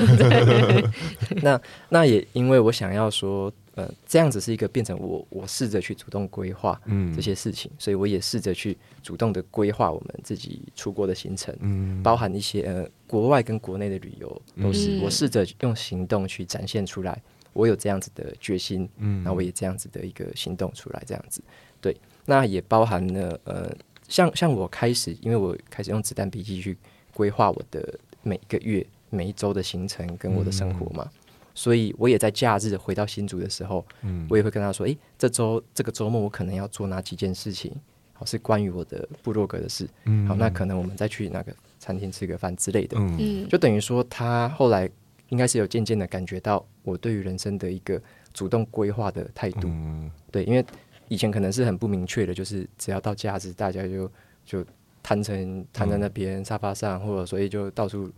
[0.66, 0.85] 对。
[1.41, 1.59] 那
[1.89, 3.51] 那也因为我想要说。
[3.77, 6.81] 呃，这样子是一个变成我我试着去主动规划
[7.14, 17.22] 这些事情，嗯、所以我也试着去主动的规划我们自己出国的行程，嗯、包含一些呃国外跟国内的旅游，都是我试着用行动去展现出来，
[17.53, 21.43] 我有这样子的决心，嗯，那我也这样子的一个行动出来，这样子，
[21.79, 23.70] 对，那也包含了呃，
[24.09, 26.74] 像像我开始，因为我开始用子弹笔记去
[27.12, 31.05] 规划我的每个月每一周的行程跟我的生活嘛。
[31.05, 31.20] 嗯
[31.57, 37.75] 所以我也在假日回到新竹的时候，嗯，我也会跟他说，诶、欸，这周这个周末我可能要做哪几件事情，
[38.13, 44.89] 好是关于我的部落格的事，嗯，好，那可能我们再去那个餐厅吃个饭之类的，嗯，就等于说他后来
[45.31, 47.99] 应该是有渐渐的感觉到我对于人生的一个
[48.35, 50.63] 主动规划的态度，嗯，对，因为
[51.09, 54.13] 以前可能是很不明确的，就是只要到假日大家就
[54.45, 54.63] 就
[55.03, 58.13] 摊成摊在那边沙发上，或者所以就到处。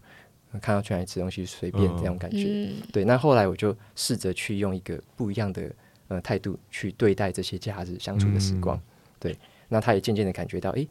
[0.60, 3.04] 看到去哪里吃东西随便这种感觉，嗯、对。
[3.04, 5.70] 那后来我就试着去用一个不一样的
[6.08, 8.82] 呃态度去对待这些假日相处的时光，嗯、
[9.20, 9.38] 对。
[9.68, 10.88] 那他也渐渐的感觉到，哎、欸，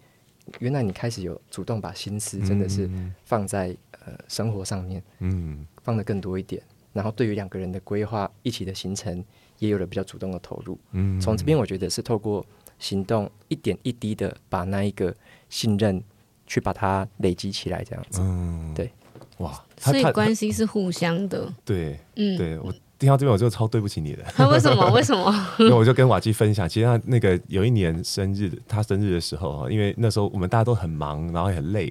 [0.60, 2.88] 原来你开始有主动把心思真的是
[3.26, 6.62] 放在、嗯、呃生活上面，嗯，放的更多一点。
[6.94, 9.24] 然后对于两个人的规划、一起的行程，
[9.58, 10.78] 也有了比较主动的投入。
[10.92, 12.46] 嗯，从这边我觉得是透过
[12.78, 15.16] 行动一点一滴的把那一个
[15.50, 16.02] 信任
[16.46, 18.92] 去把它累积起来，这样子，嗯，对。
[19.38, 21.48] 哇，所以关系是互相的。
[21.64, 24.24] 对，嗯，对我听到这边我就超对不起你的。
[24.36, 24.90] 他为什么？
[24.90, 25.32] 为什么？
[25.60, 31.86] 因为我就跟瓦基分享，其实他那个有一年生日，他生日的时候，因为那时候我们大家都很忙，然后也很累，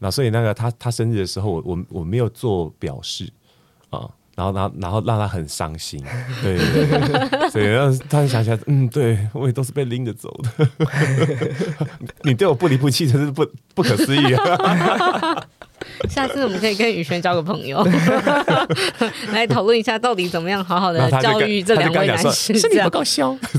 [0.00, 3.32] 然后所以那个他他生日的时候，我我我没有做表示
[3.90, 6.02] 啊，然后然后然后让他很伤心，
[6.42, 10.68] 对对对，所以让他想起来，嗯，对我也都是被拎着走的。
[12.24, 13.46] 你对我不离不弃，真是不
[13.76, 15.46] 不可思议啊！
[16.08, 17.86] 下次我们可以跟宇轩交个朋友，
[19.32, 22.58] 来讨论一下到底怎么样好好的教育这两位男士。
[22.58, 23.58] 是你不够凶，一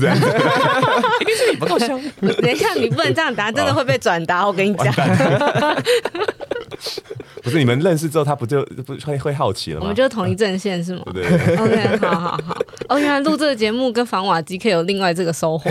[1.24, 2.00] 定是你不够凶。
[2.42, 4.46] 等一下，你不能这样答，真的会被转达。
[4.46, 4.92] 我跟你讲，
[7.42, 9.82] 不是你们认识之后，他不就不会会好奇了吗？
[9.82, 11.02] 我们就是同一阵线是吗？
[11.12, 11.24] 对
[11.56, 12.58] ，OK，好好好。
[12.88, 15.70] 哦，原来录这个节目跟防瓦机可以有另外这个收获。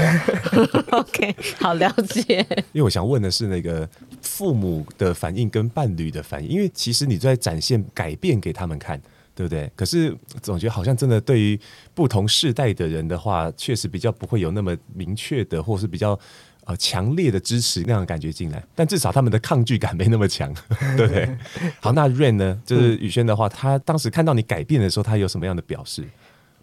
[0.91, 2.45] OK，好了解。
[2.72, 3.88] 因为我想问的是，那个
[4.22, 6.50] 父母的反应跟伴侣的反应。
[6.50, 9.02] 因为其实你在展现改变给他们看，
[9.40, 9.72] 对不对？
[9.74, 11.58] 可是总觉得好像真的对于
[11.94, 16.20] 不同世代的人的话，确实比较不会有那么明确的，或是比较
[16.66, 18.62] 呃强烈的支持那样的感觉进来。
[18.76, 20.54] 但至少他们的抗拒感没那么强，
[20.98, 21.38] 对不对？
[21.80, 22.62] 好，那 Rain 呢？
[22.66, 26.04] 就是宇轩的话，他当时看到你改变的时候，他有什么样的表示？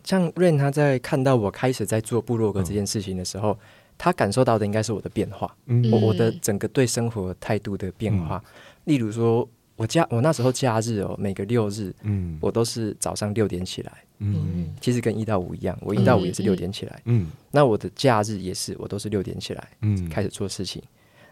[0.05, 3.59] 像 Rain 他在看到我开始在做部落格这件事情的时候，嗯、
[3.97, 8.51] 他感受到的应该是我的变化，嗯，我我的整个对生活态度的变化，嗯、
[8.85, 9.49] 例如说。
[9.77, 20.83] 我假我那时候假日哦，每个六日，嗯，我都是早上六点起来，嗯，其实跟一到五一样，我一到五也是六点起来，嗯，那我的假日也是，我都是六点起来，嗯，开始做事情。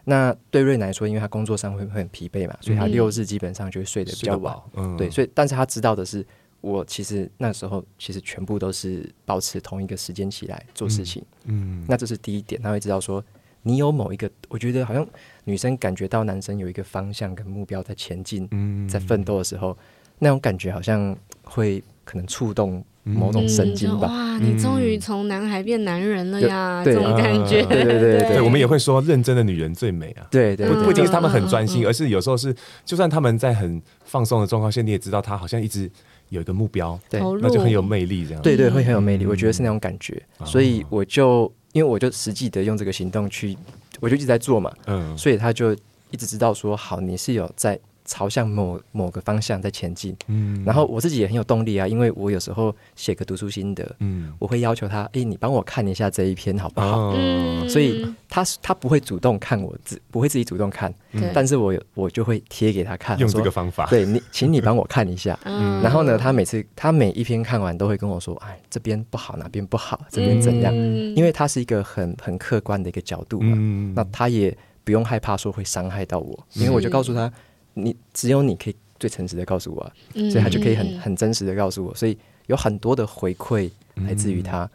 [0.03, 6.23] 那对瑞来说，因为他工作上会会很疲惫嘛，所以他六日基本上就会睡得比较晚，嗯，对，所以但是他知道的是，
[6.61, 13.23] 我其实那时候其实全部都是保持同一个时间起来做事情，嗯，那这是第一点，他会知道说。
[13.67, 15.03] 你有某一个，我觉得好像
[15.45, 19.77] 女生感觉到男生有一个方向跟目标在前进，嗯、在奋斗的时候，
[20.19, 24.07] 那种感觉好像会可能触动某种神经吧。
[24.09, 26.83] 嗯、哇，你终于从男孩变男人了呀！
[26.83, 30.27] 这种感觉，对对对对，我们也会说，认真的女人最美啊。
[30.31, 35.89] 对对，对，不一定是他们很专心，而是有时候是，就算他们在很放松的状况下，你也知道他好像一直
[36.29, 38.41] 有一个目标，对，那就很有魅力，这样。
[38.41, 41.53] 对对，会很有魅力，我觉得是那种感觉，所以我就。
[41.75, 43.53] 因为我就实际的用这个行动去，
[44.01, 45.73] 我就一直在做嘛，嗯，所以他就
[46.11, 57.11] 一直知道说，好，你是有在朝向某某个方向在前进，嗯，然后我自己也很有动力啊，因为我有时候写个读书心得，嗯，我会要求他，哎，你帮我看一下这一篇好不好？
[57.15, 70.73] 嗯，所以他他不会主动看我自，不会自己主动看，嗯，但是我我就会贴给他看，用这个方法，对你，请你帮我看一下， 嗯，然后呢，他每次他每一篇看完都会跟我说，哎，这边不好，哪边不好，这边怎样？
[71.15, 77.31] 因为他是一个很很客观的一个角度嘛，嗯，那他也不用害怕说会伤害到我，因为我就告诉他。
[77.75, 79.91] 你只有你可以最诚实的告诉我，
[80.31, 82.17] 所以他就可以很很真实的告诉我，所以
[82.47, 84.67] 有很多的回馈来自于他，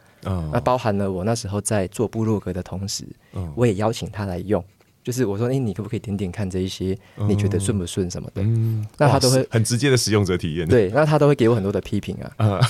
[0.53, 3.05] 那包含了我那时候在做部落格的同时，
[3.57, 4.65] 我也邀请他来用。
[5.03, 6.97] 就是我说，哎，你可不可以点点看这一些？
[7.27, 8.43] 你觉得顺不顺什么的？
[8.43, 10.69] 嗯，那他都会很直接的使用者体验。
[10.69, 12.31] 对，那他都会给我很多的批评啊。
[12.37, 12.61] 啊，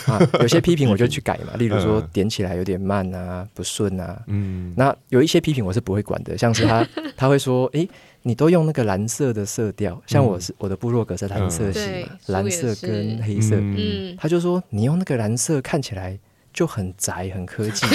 [0.40, 1.54] 有些批评我就去改嘛。
[1.58, 4.22] 例如说点起来有点慢啊，不顺啊。
[4.28, 7.86] 嗯，那有一些批评我是不会管的，像是他 他会说，哎，
[8.22, 13.56] 你都用那个蓝色的色调，像我是我的部落格是蓝色系嘛，蓝色跟黑色。
[13.56, 16.18] 嗯，他就说你用那个蓝色看起来。
[16.52, 17.86] 就很宅，很科技。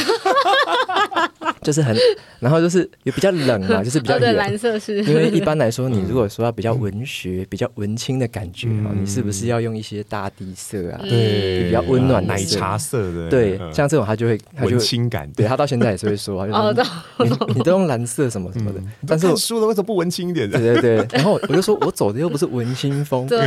[1.65, 1.95] 就是很，
[2.39, 4.35] 然后就是也比较冷嘛， 就是比较冷。
[4.35, 5.03] 蓝色是。
[5.03, 10.99] 因为一般来说，你如果说要比较文学、比较文青的感觉，你是不是要用一些大地色啊？
[11.01, 13.29] 对，比较温暖的奶茶色的。
[13.29, 15.29] 对，像这种他就会，他就文青感。
[15.31, 16.45] 对他到现在也是会说，
[17.19, 18.79] 你你都用蓝色什么什么的。
[19.07, 20.49] 但是书的为什么不文青一点？
[20.49, 21.07] 对对对。
[21.11, 23.25] 然后我就说我走的又不是文青风。
[23.27, 23.39] 对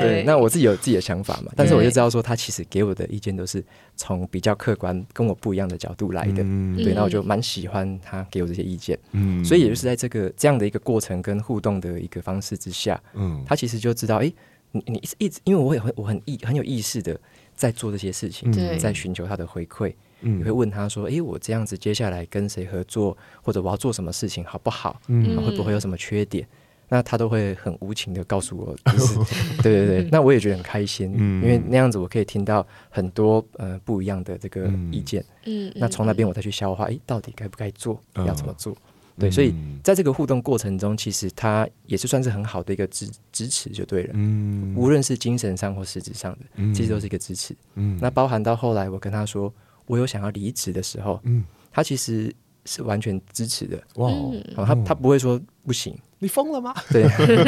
[0.00, 0.24] 对。
[0.26, 3.62] 那我自己有自己的想法嘛，但是我就知道说他其实给我的意见都是
[3.96, 6.44] 从比较客观、跟我不一样的角度来的。
[6.76, 14.34] 对，那我就蛮喜欢他给我这些意见，嗯，所以也就是在这个这样的一个过程跟互动的一个方式之下，嗯，他其实就知道，哎、欸，
[14.72, 17.18] 你你一直，因为我也很我很意很有意识的
[17.54, 26.46] 在做这些事情，对，在寻求他的回馈，嗯，你会问他说，哎、欸，我这样子接下来跟谁合作，或者我要做什么事情好不好，嗯，会不会有什么缺点？
[26.88, 29.18] 那他都会很无情的告诉我，就是
[29.62, 38.76] 对对对，那我也觉得很开心，嗯，因为那样子我可以听到很多呃不一样的这个意见，嗯，那从那边我再去消化，哎，到底该不该做，要怎么做？
[39.18, 49.50] 对，所以在这个互动过程中，其实他也是算是很好的一个支支持，就对了，嗯，无论是精神上或实质上的，其实都是一个支持，嗯，那包含到后来我跟他说
[49.86, 52.30] 我有想要离职的时候，嗯，他其实
[52.66, 54.10] 是完全支持的，哇，
[54.54, 55.94] 他他不会说不行。
[56.20, 56.72] 你疯了吗？
[56.90, 57.02] 对，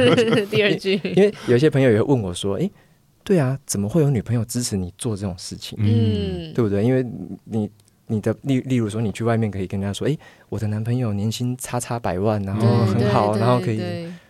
[0.50, 2.70] 第二句，因为有些朋友也会问我说：“哎，
[3.24, 5.78] 对啊，怎么会有女朋友支持你做这种事情？
[5.80, 6.84] 嗯，对不对？
[6.84, 7.06] 因为
[7.44, 7.70] 你
[8.08, 10.16] 你的例例如说，你去外面可以跟人家说：‘哎，
[10.48, 13.80] 我的男朋友年薪叉叉百万，然后很好，然后可以……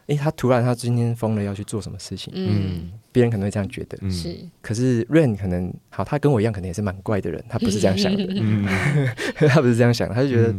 [0.06, 2.32] 哎，他突然他今天疯了，要去做什么事情？
[2.36, 4.34] 嗯，别人可能会这样觉得，是。
[4.62, 8.64] 可是 Rain 可能好，他跟我一样，可能也是蛮怪的人，他不是这样想的，嗯，
[9.48, 10.54] 他不是这样想，他就觉得，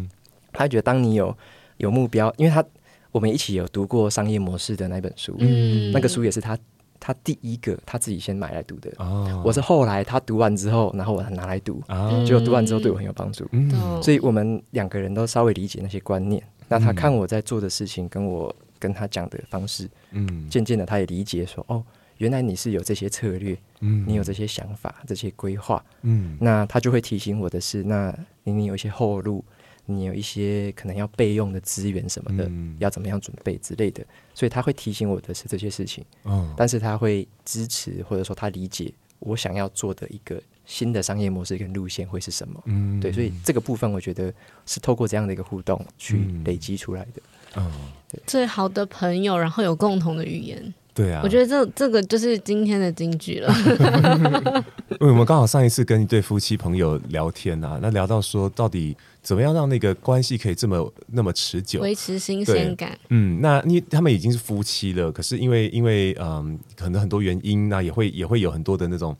[0.52, 1.36] 他觉得当你有
[1.78, 2.64] 有目标，因为他。
[3.12, 6.58] 我们一起有读过商业模式的那本书，嗯，那个书也是他
[7.00, 8.92] 他第一个他自己先买来读的。
[8.98, 13.48] 哦，我是后来他读完之后，然后我拿来读，哦，结果读完之后对我很有帮助。
[13.52, 13.72] 嗯，
[14.04, 16.44] 所以我们两个人都稍微理解那些观念。
[16.68, 21.84] 那他看我在做的事情，跟我跟他讲的方式，嗯，渐渐的他也理解说，哦，
[22.18, 29.44] 原来你是有这些策略，嗯，你有这些想法，这些规划，嗯，那他就会提醒我的是，那你你有一些后路。
[29.90, 36.06] 你有一些可能要备用的资源什么的，嗯、要怎么样准备之类的，所以他会提醒我的是这些事情。
[36.24, 42.62] 嗯，但是他会支持或者说他理解我想要做的一个新的商业模式跟路线会是什么。
[42.66, 44.34] 嗯，对，所以这个部分我觉得
[44.66, 47.22] 是透过这样的一个互动去累积出来的。
[47.56, 47.72] 嗯，
[48.12, 50.74] 对，最好的朋友，然后有共同的语言。
[51.00, 53.54] 对啊，我觉得这这个就是今天的金句了。
[55.00, 63.00] 因为我们刚好上一次跟一对夫妻朋友聊天啊，那聊到说到底怎么样让那个关系可以这么那么持久，维持新鲜感。
[63.12, 69.16] 嗯，那因为他们已经是夫妻了，可是因为因为嗯，可能很多原因，那也会也会有很多的那种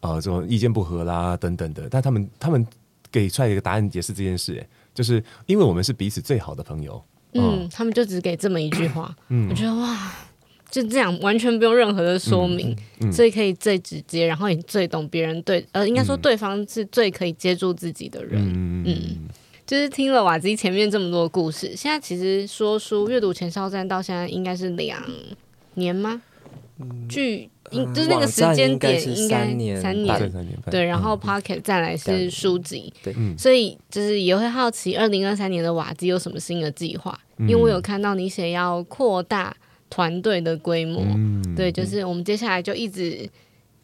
[0.00, 1.88] 呃这种意见不合啦等等的。
[1.88, 2.66] 但他们他们
[3.10, 4.62] 给出来一个答案也是这件事，
[4.92, 7.02] 就是因为我们是彼此最好的朋友。
[7.32, 10.12] 嗯，嗯他们就只给这么一句话，嗯，我觉得哇。
[10.72, 18.40] 就这样，完全不用任何的说明，嗯嗯、所以可以最直接，然后也最懂别人对，呃，应该说对方是最可以接住自己的人。
[18.42, 19.28] 嗯，嗯
[19.66, 24.98] 就是听了瓦基前面这么多故事，现在其实说书阅读前哨站到现在应该是两
[25.74, 26.22] 年吗？
[27.06, 30.30] 距、嗯，就是那个时间点应该三年，三年，
[30.70, 30.82] 对。
[30.82, 37.20] 然后 Pocket 再来是书籍，对，所以就是也会好奇，二零二三年的瓦基有什么新的计划？
[37.40, 39.54] 因为我有看到你写要扩大。
[39.92, 43.28] 团队的规模，嗯、对，就是我们接下来就一直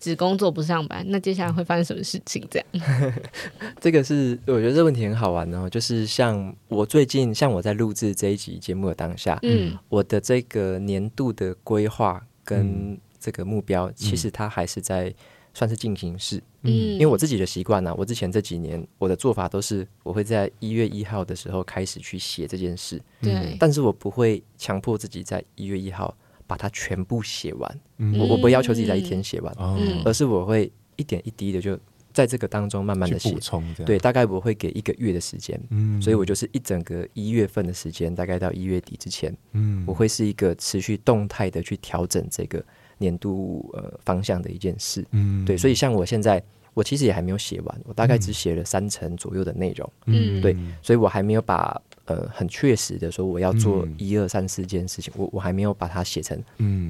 [0.00, 1.04] 只工作不上班。
[1.08, 2.42] 那接下来会发生什么事情？
[2.50, 3.12] 这样，
[3.78, 5.68] 这个是我觉得这个问题很好玩哦。
[5.68, 15.14] 就是像我最近，像我在录制这一集节目的当下，嗯，我的这个年度的规划跟这个目标，嗯、其实它还是在。
[15.54, 26.12] 算是进行式，嗯，因为我自己的习惯呢，我之前这几年我的做法都是，我会在一月一号的时候开始去写这件事，对，但是我不会强迫自己在一月一号
[26.46, 31.78] 把它全部写完，嗯、我我不要求自己在一天写完，嗯、而是我会一点一滴的就
[32.12, 42.64] 在这个当中慢慢的写，补充，对，大概我会给一个月的时间，嗯，所以我就是一整个一月份的时间，大概到一月底之前，嗯，我会是一个持续动态的去调整这个。
[42.98, 46.42] 年度呃方向的一件事，嗯，对，所以像我现在，
[46.74, 56.40] 我其实也还没有写完，我大概只写了三成左右的内容，嗯，对，所以我还没有把呃很确实的说我要做一二三四件事情，我我还没有把它写成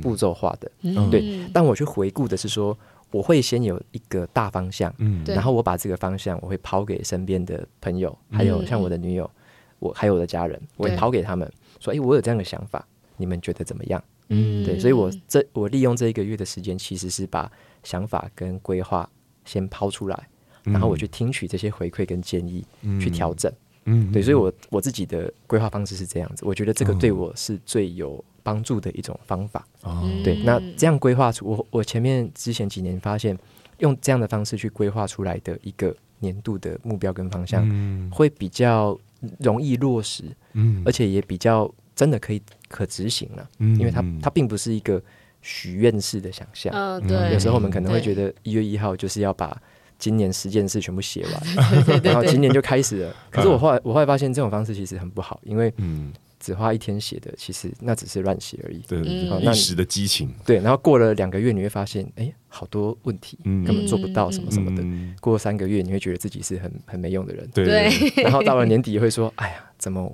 [0.02, 2.76] 步骤化的，嗯，对，但我去回顾的是说，
[3.10, 9.30] 我会先有一个大方向，嗯，然后我把这个方向我会抛给身边的朋友，还有像我的女友，
[9.78, 11.50] 我还有我的家人，我会抛给他们
[11.80, 12.86] 说，哎，我有这样的想法，
[13.16, 14.02] 你们觉得怎么样？
[14.28, 17.50] 嗯，对，所以我这我利用这一个月的时间，其实是把
[17.82, 19.08] 想法跟规划
[19.44, 20.28] 先抛出来，
[20.64, 23.00] 然后我去听取这些回馈跟建议，嗯。
[23.00, 23.52] 去调整。
[23.90, 29.66] 嗯，对，所以我我自己的规划方式是这样子，我觉得这个对我是最有帮助的一种方法。
[29.82, 33.34] 哦，对，那这样规划出我我前面之前几年发现，
[33.78, 38.10] 用这样的方式去规划出来的一个年度的目标跟方向，嗯。
[38.10, 38.98] 会比较
[39.38, 40.82] 容易落实，嗯。
[40.84, 45.02] 而且也比较真的可以可执行了，嗯因为它它并不是一个
[45.42, 46.72] 许愿式的想象。
[46.74, 49.60] 嗯，对，有时候我们可能会觉得一月一号就是要把
[49.98, 53.16] 今年十件事全部写完， 然后今年就开始了。
[53.30, 58.78] 可是我后来我后来发现这种方式其实很不好，因为嗯，只花一天写的，其实那只是乱写而已。
[58.86, 64.82] 对一时的激情，对，然后过了两个月，你会发现，哎，好多问题嗯根本做不到什么什么的。
[64.84, 65.16] 嗯。
[65.20, 67.48] 过了三个月，你会觉得自己是很很没用的人。
[67.52, 70.08] 对对，然后到了 年底会说，哎呀，怎么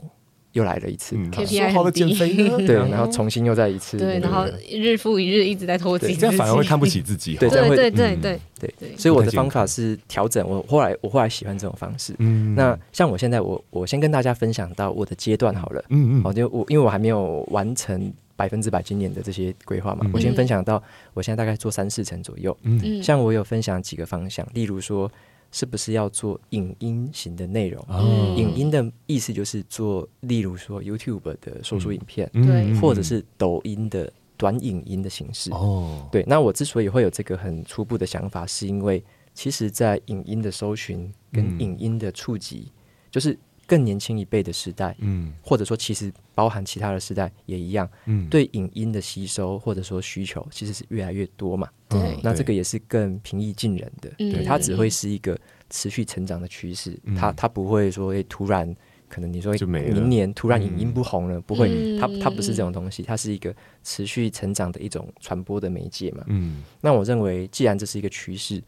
[0.55, 1.15] 又来了一次？
[1.17, 2.57] 嗯，KPI 说好的减肥呢？
[2.67, 3.99] 对，然后重新又再一次。
[3.99, 7.35] 对，然后日复一日一直在拖自己，这样反而会看不起自己。
[7.37, 10.49] 对，这样会对对嗯对对对所以我的方法是调整。
[10.49, 12.15] 我后来我后来喜欢这种方式。
[12.19, 15.85] 嗯那像我现在，我我先跟大家分享到我的阶段好了。
[15.91, 20.83] 嗯好，就我因为我还没有完成百分之百今年的这些规划嘛，嗯我先分享到
[21.15, 22.57] 我现在大概做三四成左右。
[22.63, 25.11] 嗯像我有分享几个方向，例如说
[25.55, 27.81] 是不是要做影音型的内容？
[27.89, 28.35] 哦。
[28.37, 32.75] 影音的意思就是做，例如说 YouTube 的说书影片，对。
[32.81, 35.53] 或者是抖音的短影音的形式。
[35.53, 39.01] 哦，对，那我之所以会有这个很初步的想法，是因为
[39.33, 42.73] 其实，在影音的搜寻跟影音的触及，
[43.09, 45.33] 就是更年轻一辈的时代，嗯。
[45.43, 51.69] 或者说其实包含其他的时代也一样，嗯，对影音的吸收或者说需求其实是越来越多嘛。
[51.89, 52.19] 对。
[52.23, 54.33] 那这个也是更平易近人的，嗯。
[54.33, 55.39] 对，它只会是一个
[55.71, 57.15] 持续成长的趋势，嗯。
[57.15, 58.75] 它它不会说诶突然
[59.09, 61.99] 可能你说明年突然影音不红了，不会，嗯。
[61.99, 66.25] 它它不是这种东西，它是一个持续成长的一种传播的媒介嘛。
[66.27, 66.62] 嗯。
[66.81, 68.62] 那我认为，既然这是一个趋势，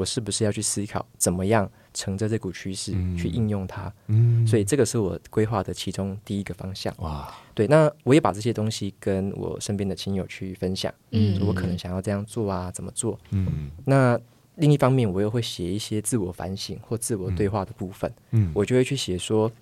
[0.00, 3.14] 我是不是要去思考怎么样乘着这股趋势嗯。
[3.18, 3.92] 去应用它？
[4.06, 6.94] 嗯，所以这个是我规划的其中第一个方向。
[6.98, 11.38] 哇，对，那我也把这些东西跟我身边的亲友去分享，嗯。
[11.38, 13.18] 说我可能想要这样做啊，怎么做？
[13.30, 13.70] 嗯。
[13.84, 14.18] 那
[14.56, 19.52] 另一方面，我又会写一些自我反省或自我对话的部分，嗯，我就会去写说，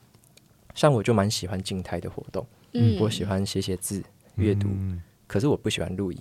[0.74, 2.96] 像我就蛮喜欢静态的活动，嗯。
[3.00, 4.02] 我喜欢写写字、
[4.36, 6.18] 阅读，嗯可是我不喜欢录影，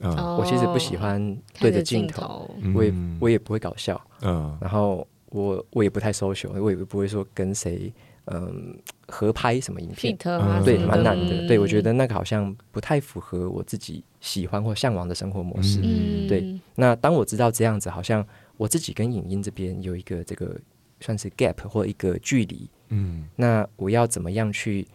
[0.00, 4.56] 我其实不喜欢对着镜头，头，我也嗯我也不会搞笑，嗯。
[4.60, 7.92] 然后我我也不太 social，我也不会说跟谁
[8.26, 8.76] 嗯
[9.08, 10.16] 合拍什么影片。
[10.24, 11.42] 啊，对，蛮难的。
[11.42, 11.46] 嗯。
[11.46, 15.80] 对，我觉得那个好像不太符合我自己喜欢或向往的生活模式。
[15.82, 18.26] 嗯，对那当我知道这样子，好像
[18.56, 20.58] 我自己跟影音这边有一个这个
[21.00, 23.26] 算是 gap 或一个距离，嗯。
[23.34, 24.86] 那我要怎么样去？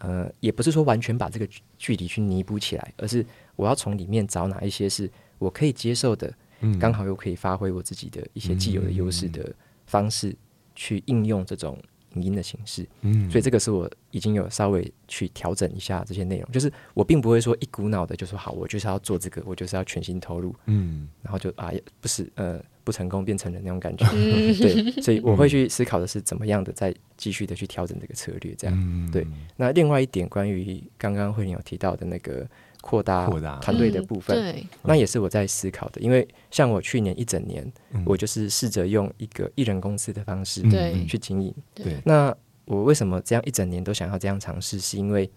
[0.00, 3.26] 呃，也不是说完全把这个距距离去弥补起来，而是
[3.58, 9.52] 我要从里面找哪一些是我可以接受的，嗯刚好又可以发挥我自己的一些既有的优势的
[9.84, 10.32] 方式，
[10.76, 11.76] 去应用这种
[12.14, 12.86] 影音的形式。
[13.00, 24.06] 嗯，所以这个是我已经有稍微去调整一下这些内容，就是我并不会说一股脑的就说好，我就是要做这个，我就是要全心投入，嗯然后就啊也不是呃不成功变成了那种感觉。
[24.12, 28.76] 嗯 对，所以我会去思考的是怎么样的再继续的去调整这个策略，这样。
[28.78, 32.48] 嗯对那另外一点关于刚刚慧玲有提到的那个
[32.80, 33.58] 扩大扩大。
[33.60, 38.02] 团队的部分，嗯对，那也是我在思考的，因为像我去年一整年，嗯。
[38.06, 40.62] 我就是试着用一个艺人公司的方式
[41.06, 41.54] 去经营。
[41.74, 42.00] 对。
[42.04, 44.78] 那我为什么这样一整年都想要这样尝试？
[44.78, 45.30] 是因为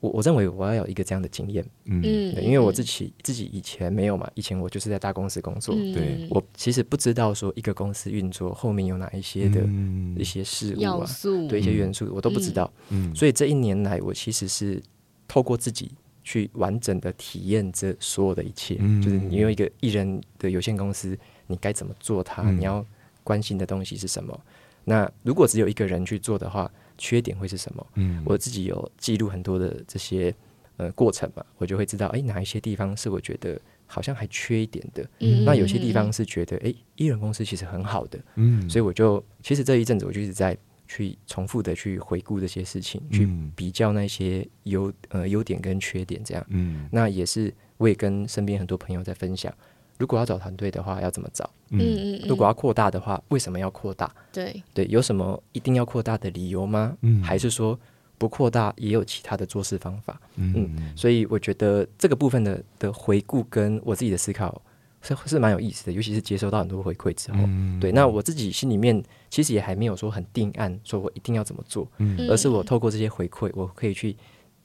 [0.00, 2.02] 我我认为我要有一个这样的经验，嗯。
[2.42, 6.26] 因为我自己自己以前没有嘛，以前我就是在大公司工作，嗯对。
[6.30, 10.16] 我其实不知道说一个公司运作后面有哪一些的嗯。
[10.18, 11.06] 一些事物啊，
[11.48, 13.14] 对一些元素我都不知道，嗯。
[13.14, 14.82] 所以这一年来我其实是
[15.28, 15.90] 透过自己
[16.26, 19.00] 去完整的体验这所有的一切，嗯。
[19.00, 21.16] 就是你有一个艺人的有限公司，
[21.46, 22.58] 你该怎么做它，嗯。
[22.58, 22.84] 你要
[23.22, 24.38] 关心的东西是什么？
[24.84, 26.68] 那如果只有一个人去做的话，
[26.98, 27.86] 缺点会是什么？
[27.94, 28.24] 嗯。
[28.26, 30.34] 我自己有记录很多的这些
[30.78, 33.56] 呃过程嘛，我就会知道，哎，哪一些地方是我觉得
[33.86, 35.44] 好像还缺一点的，嗯。
[35.44, 38.68] 那有些地方是觉得，哎，艺人公司其实很好的，嗯。
[38.68, 46.46] 所以我就其实这一阵子我就一直在去重复的去回顾这些事情，去嗯比较那些优呃优点跟缺点，这样。
[46.48, 49.52] 嗯那也是我也跟身边很多朋友在分享，
[49.98, 51.48] 如果要找团队的话，要怎么找？
[51.70, 54.14] 嗯嗯，如果要扩大的话，为什么要扩大？
[54.32, 56.96] 对，对，有什么一定要扩大的理由吗？
[57.02, 57.78] 嗯还是说
[58.18, 60.20] 不扩大也有其他的做事方法？
[60.36, 64.62] 嗯所以我觉得这个部分的的回顾跟我自己的思考
[65.02, 74.16] 是是蛮有意思的，尤其是接收到很多回馈之后，嗯对，那我自己心里面其实也还没有说很定案，说我一定要怎么做，嗯而是我透过这些回馈，我可以去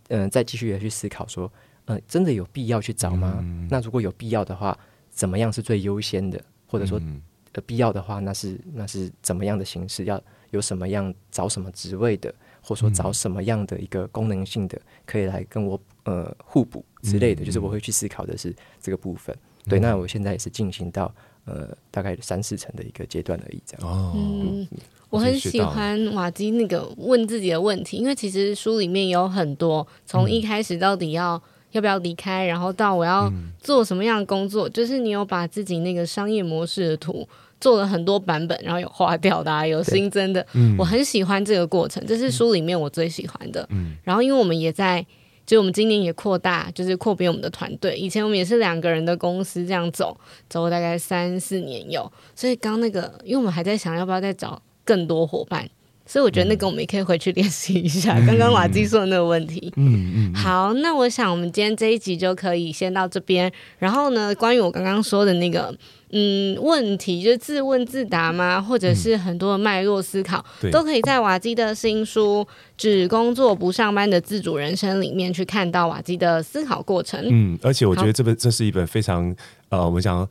[0.09, 1.51] 嗯、呃再继续的去思考说，
[1.85, 3.37] 嗯、真的有必要去找吗？
[3.41, 4.77] 嗯那如果有必要的话，
[5.09, 6.41] 怎么样是最优先的？
[6.65, 7.21] 或者说，嗯
[7.53, 10.05] 呃必要的话，那是那是怎么样的形式？
[10.05, 10.19] 要
[10.51, 19.37] 有什么样找什么职位的，或者说找什么样的一个功能性的，可以来跟我呃互补之类的，就是我会去思考的是这个部分。
[19.67, 21.13] 对，那我现在也是进行到
[21.45, 23.87] 呃大概三四成的一个阶段而已，这样。
[23.87, 24.67] 哦，嗯，
[25.09, 31.41] 我很喜欢瓦基那个问自己的问题，因为其实书里面有很多从一开始到底要。
[31.71, 32.45] 要不要离开？
[32.45, 33.31] 然后到我要
[33.61, 34.67] 做什么样的工作？
[34.67, 37.25] 嗯、就是你有把自己那个商业模式的图
[37.61, 40.45] 做了很多版本，然后有划掉的、啊，有新增的。
[40.51, 43.65] 嗯、我很喜欢这个过程，这是书里面我最喜欢的。
[43.71, 45.05] 嗯、然后因为我们也在，
[45.51, 47.93] 就我们今年也扩大，就是扩编我们的团队。
[47.97, 52.09] 以前我们也是两个人的公司这样走，走了大概三四年有。
[52.33, 55.69] 所以刚那个，因为我们还在想要不要再找更多伙伴。
[56.05, 59.73] 所以我觉得那个我们也可以回去练习一下 刚刚瓦基说的那个问题。
[59.75, 63.51] 嗯嗯好，那我想我们今天这一集就可以先到这边。
[63.77, 65.77] 然后呢，关于我刚刚说的那个
[66.11, 68.61] 嗯问题，就是自问自答吗？
[68.61, 72.45] 或者是很多的脉络思考，嗯、都可以在瓦基的新书
[72.77, 77.25] 《只工作不上班的自主人生》里面去看到瓦基的思考过程。
[77.29, 79.35] 嗯，而且我觉得这本这是一本非常
[79.69, 80.27] 呃，我们讲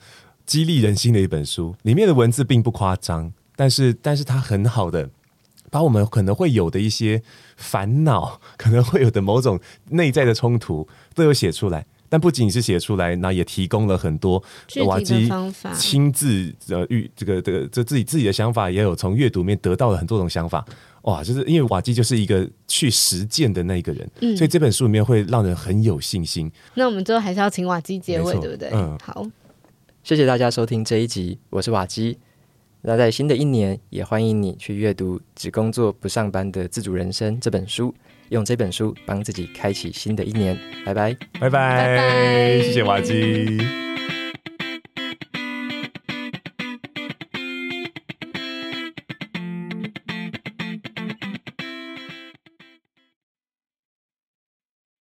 [0.46, 5.08] 激励人心的一本书，里面的文字并不夸张，但是但是它很好的。
[5.72, 7.22] 把我们可能会有的一些
[7.56, 9.60] 烦恼， 可能会有的某种
[9.90, 11.86] 内在的冲突，都有写出来。
[12.10, 14.42] 但不仅是写出来，那也提供了很多
[14.84, 15.26] 瓦基
[15.74, 20.62] 亲自呃遇这个这个这自己自己的想法，也有从阅读里面得到了很多种想法。
[21.04, 26.50] 哇，就是因为瓦基就是一个去实践的那一个人，嗯、所以这本书里面会让人很有信心。
[26.74, 28.68] 那我们最后还是要请瓦基结尾，对不对？
[28.74, 29.26] 嗯，好，
[30.02, 32.18] 谢谢大家收听这一集，我是瓦基。
[32.82, 37.94] 那在新的一年，也欢迎你去阅读《只工作不上班的自主人生》这本书，
[38.30, 40.58] 用这本书帮自己开启新的一年。
[40.84, 43.60] 拜拜，拜拜，谢谢瓦基。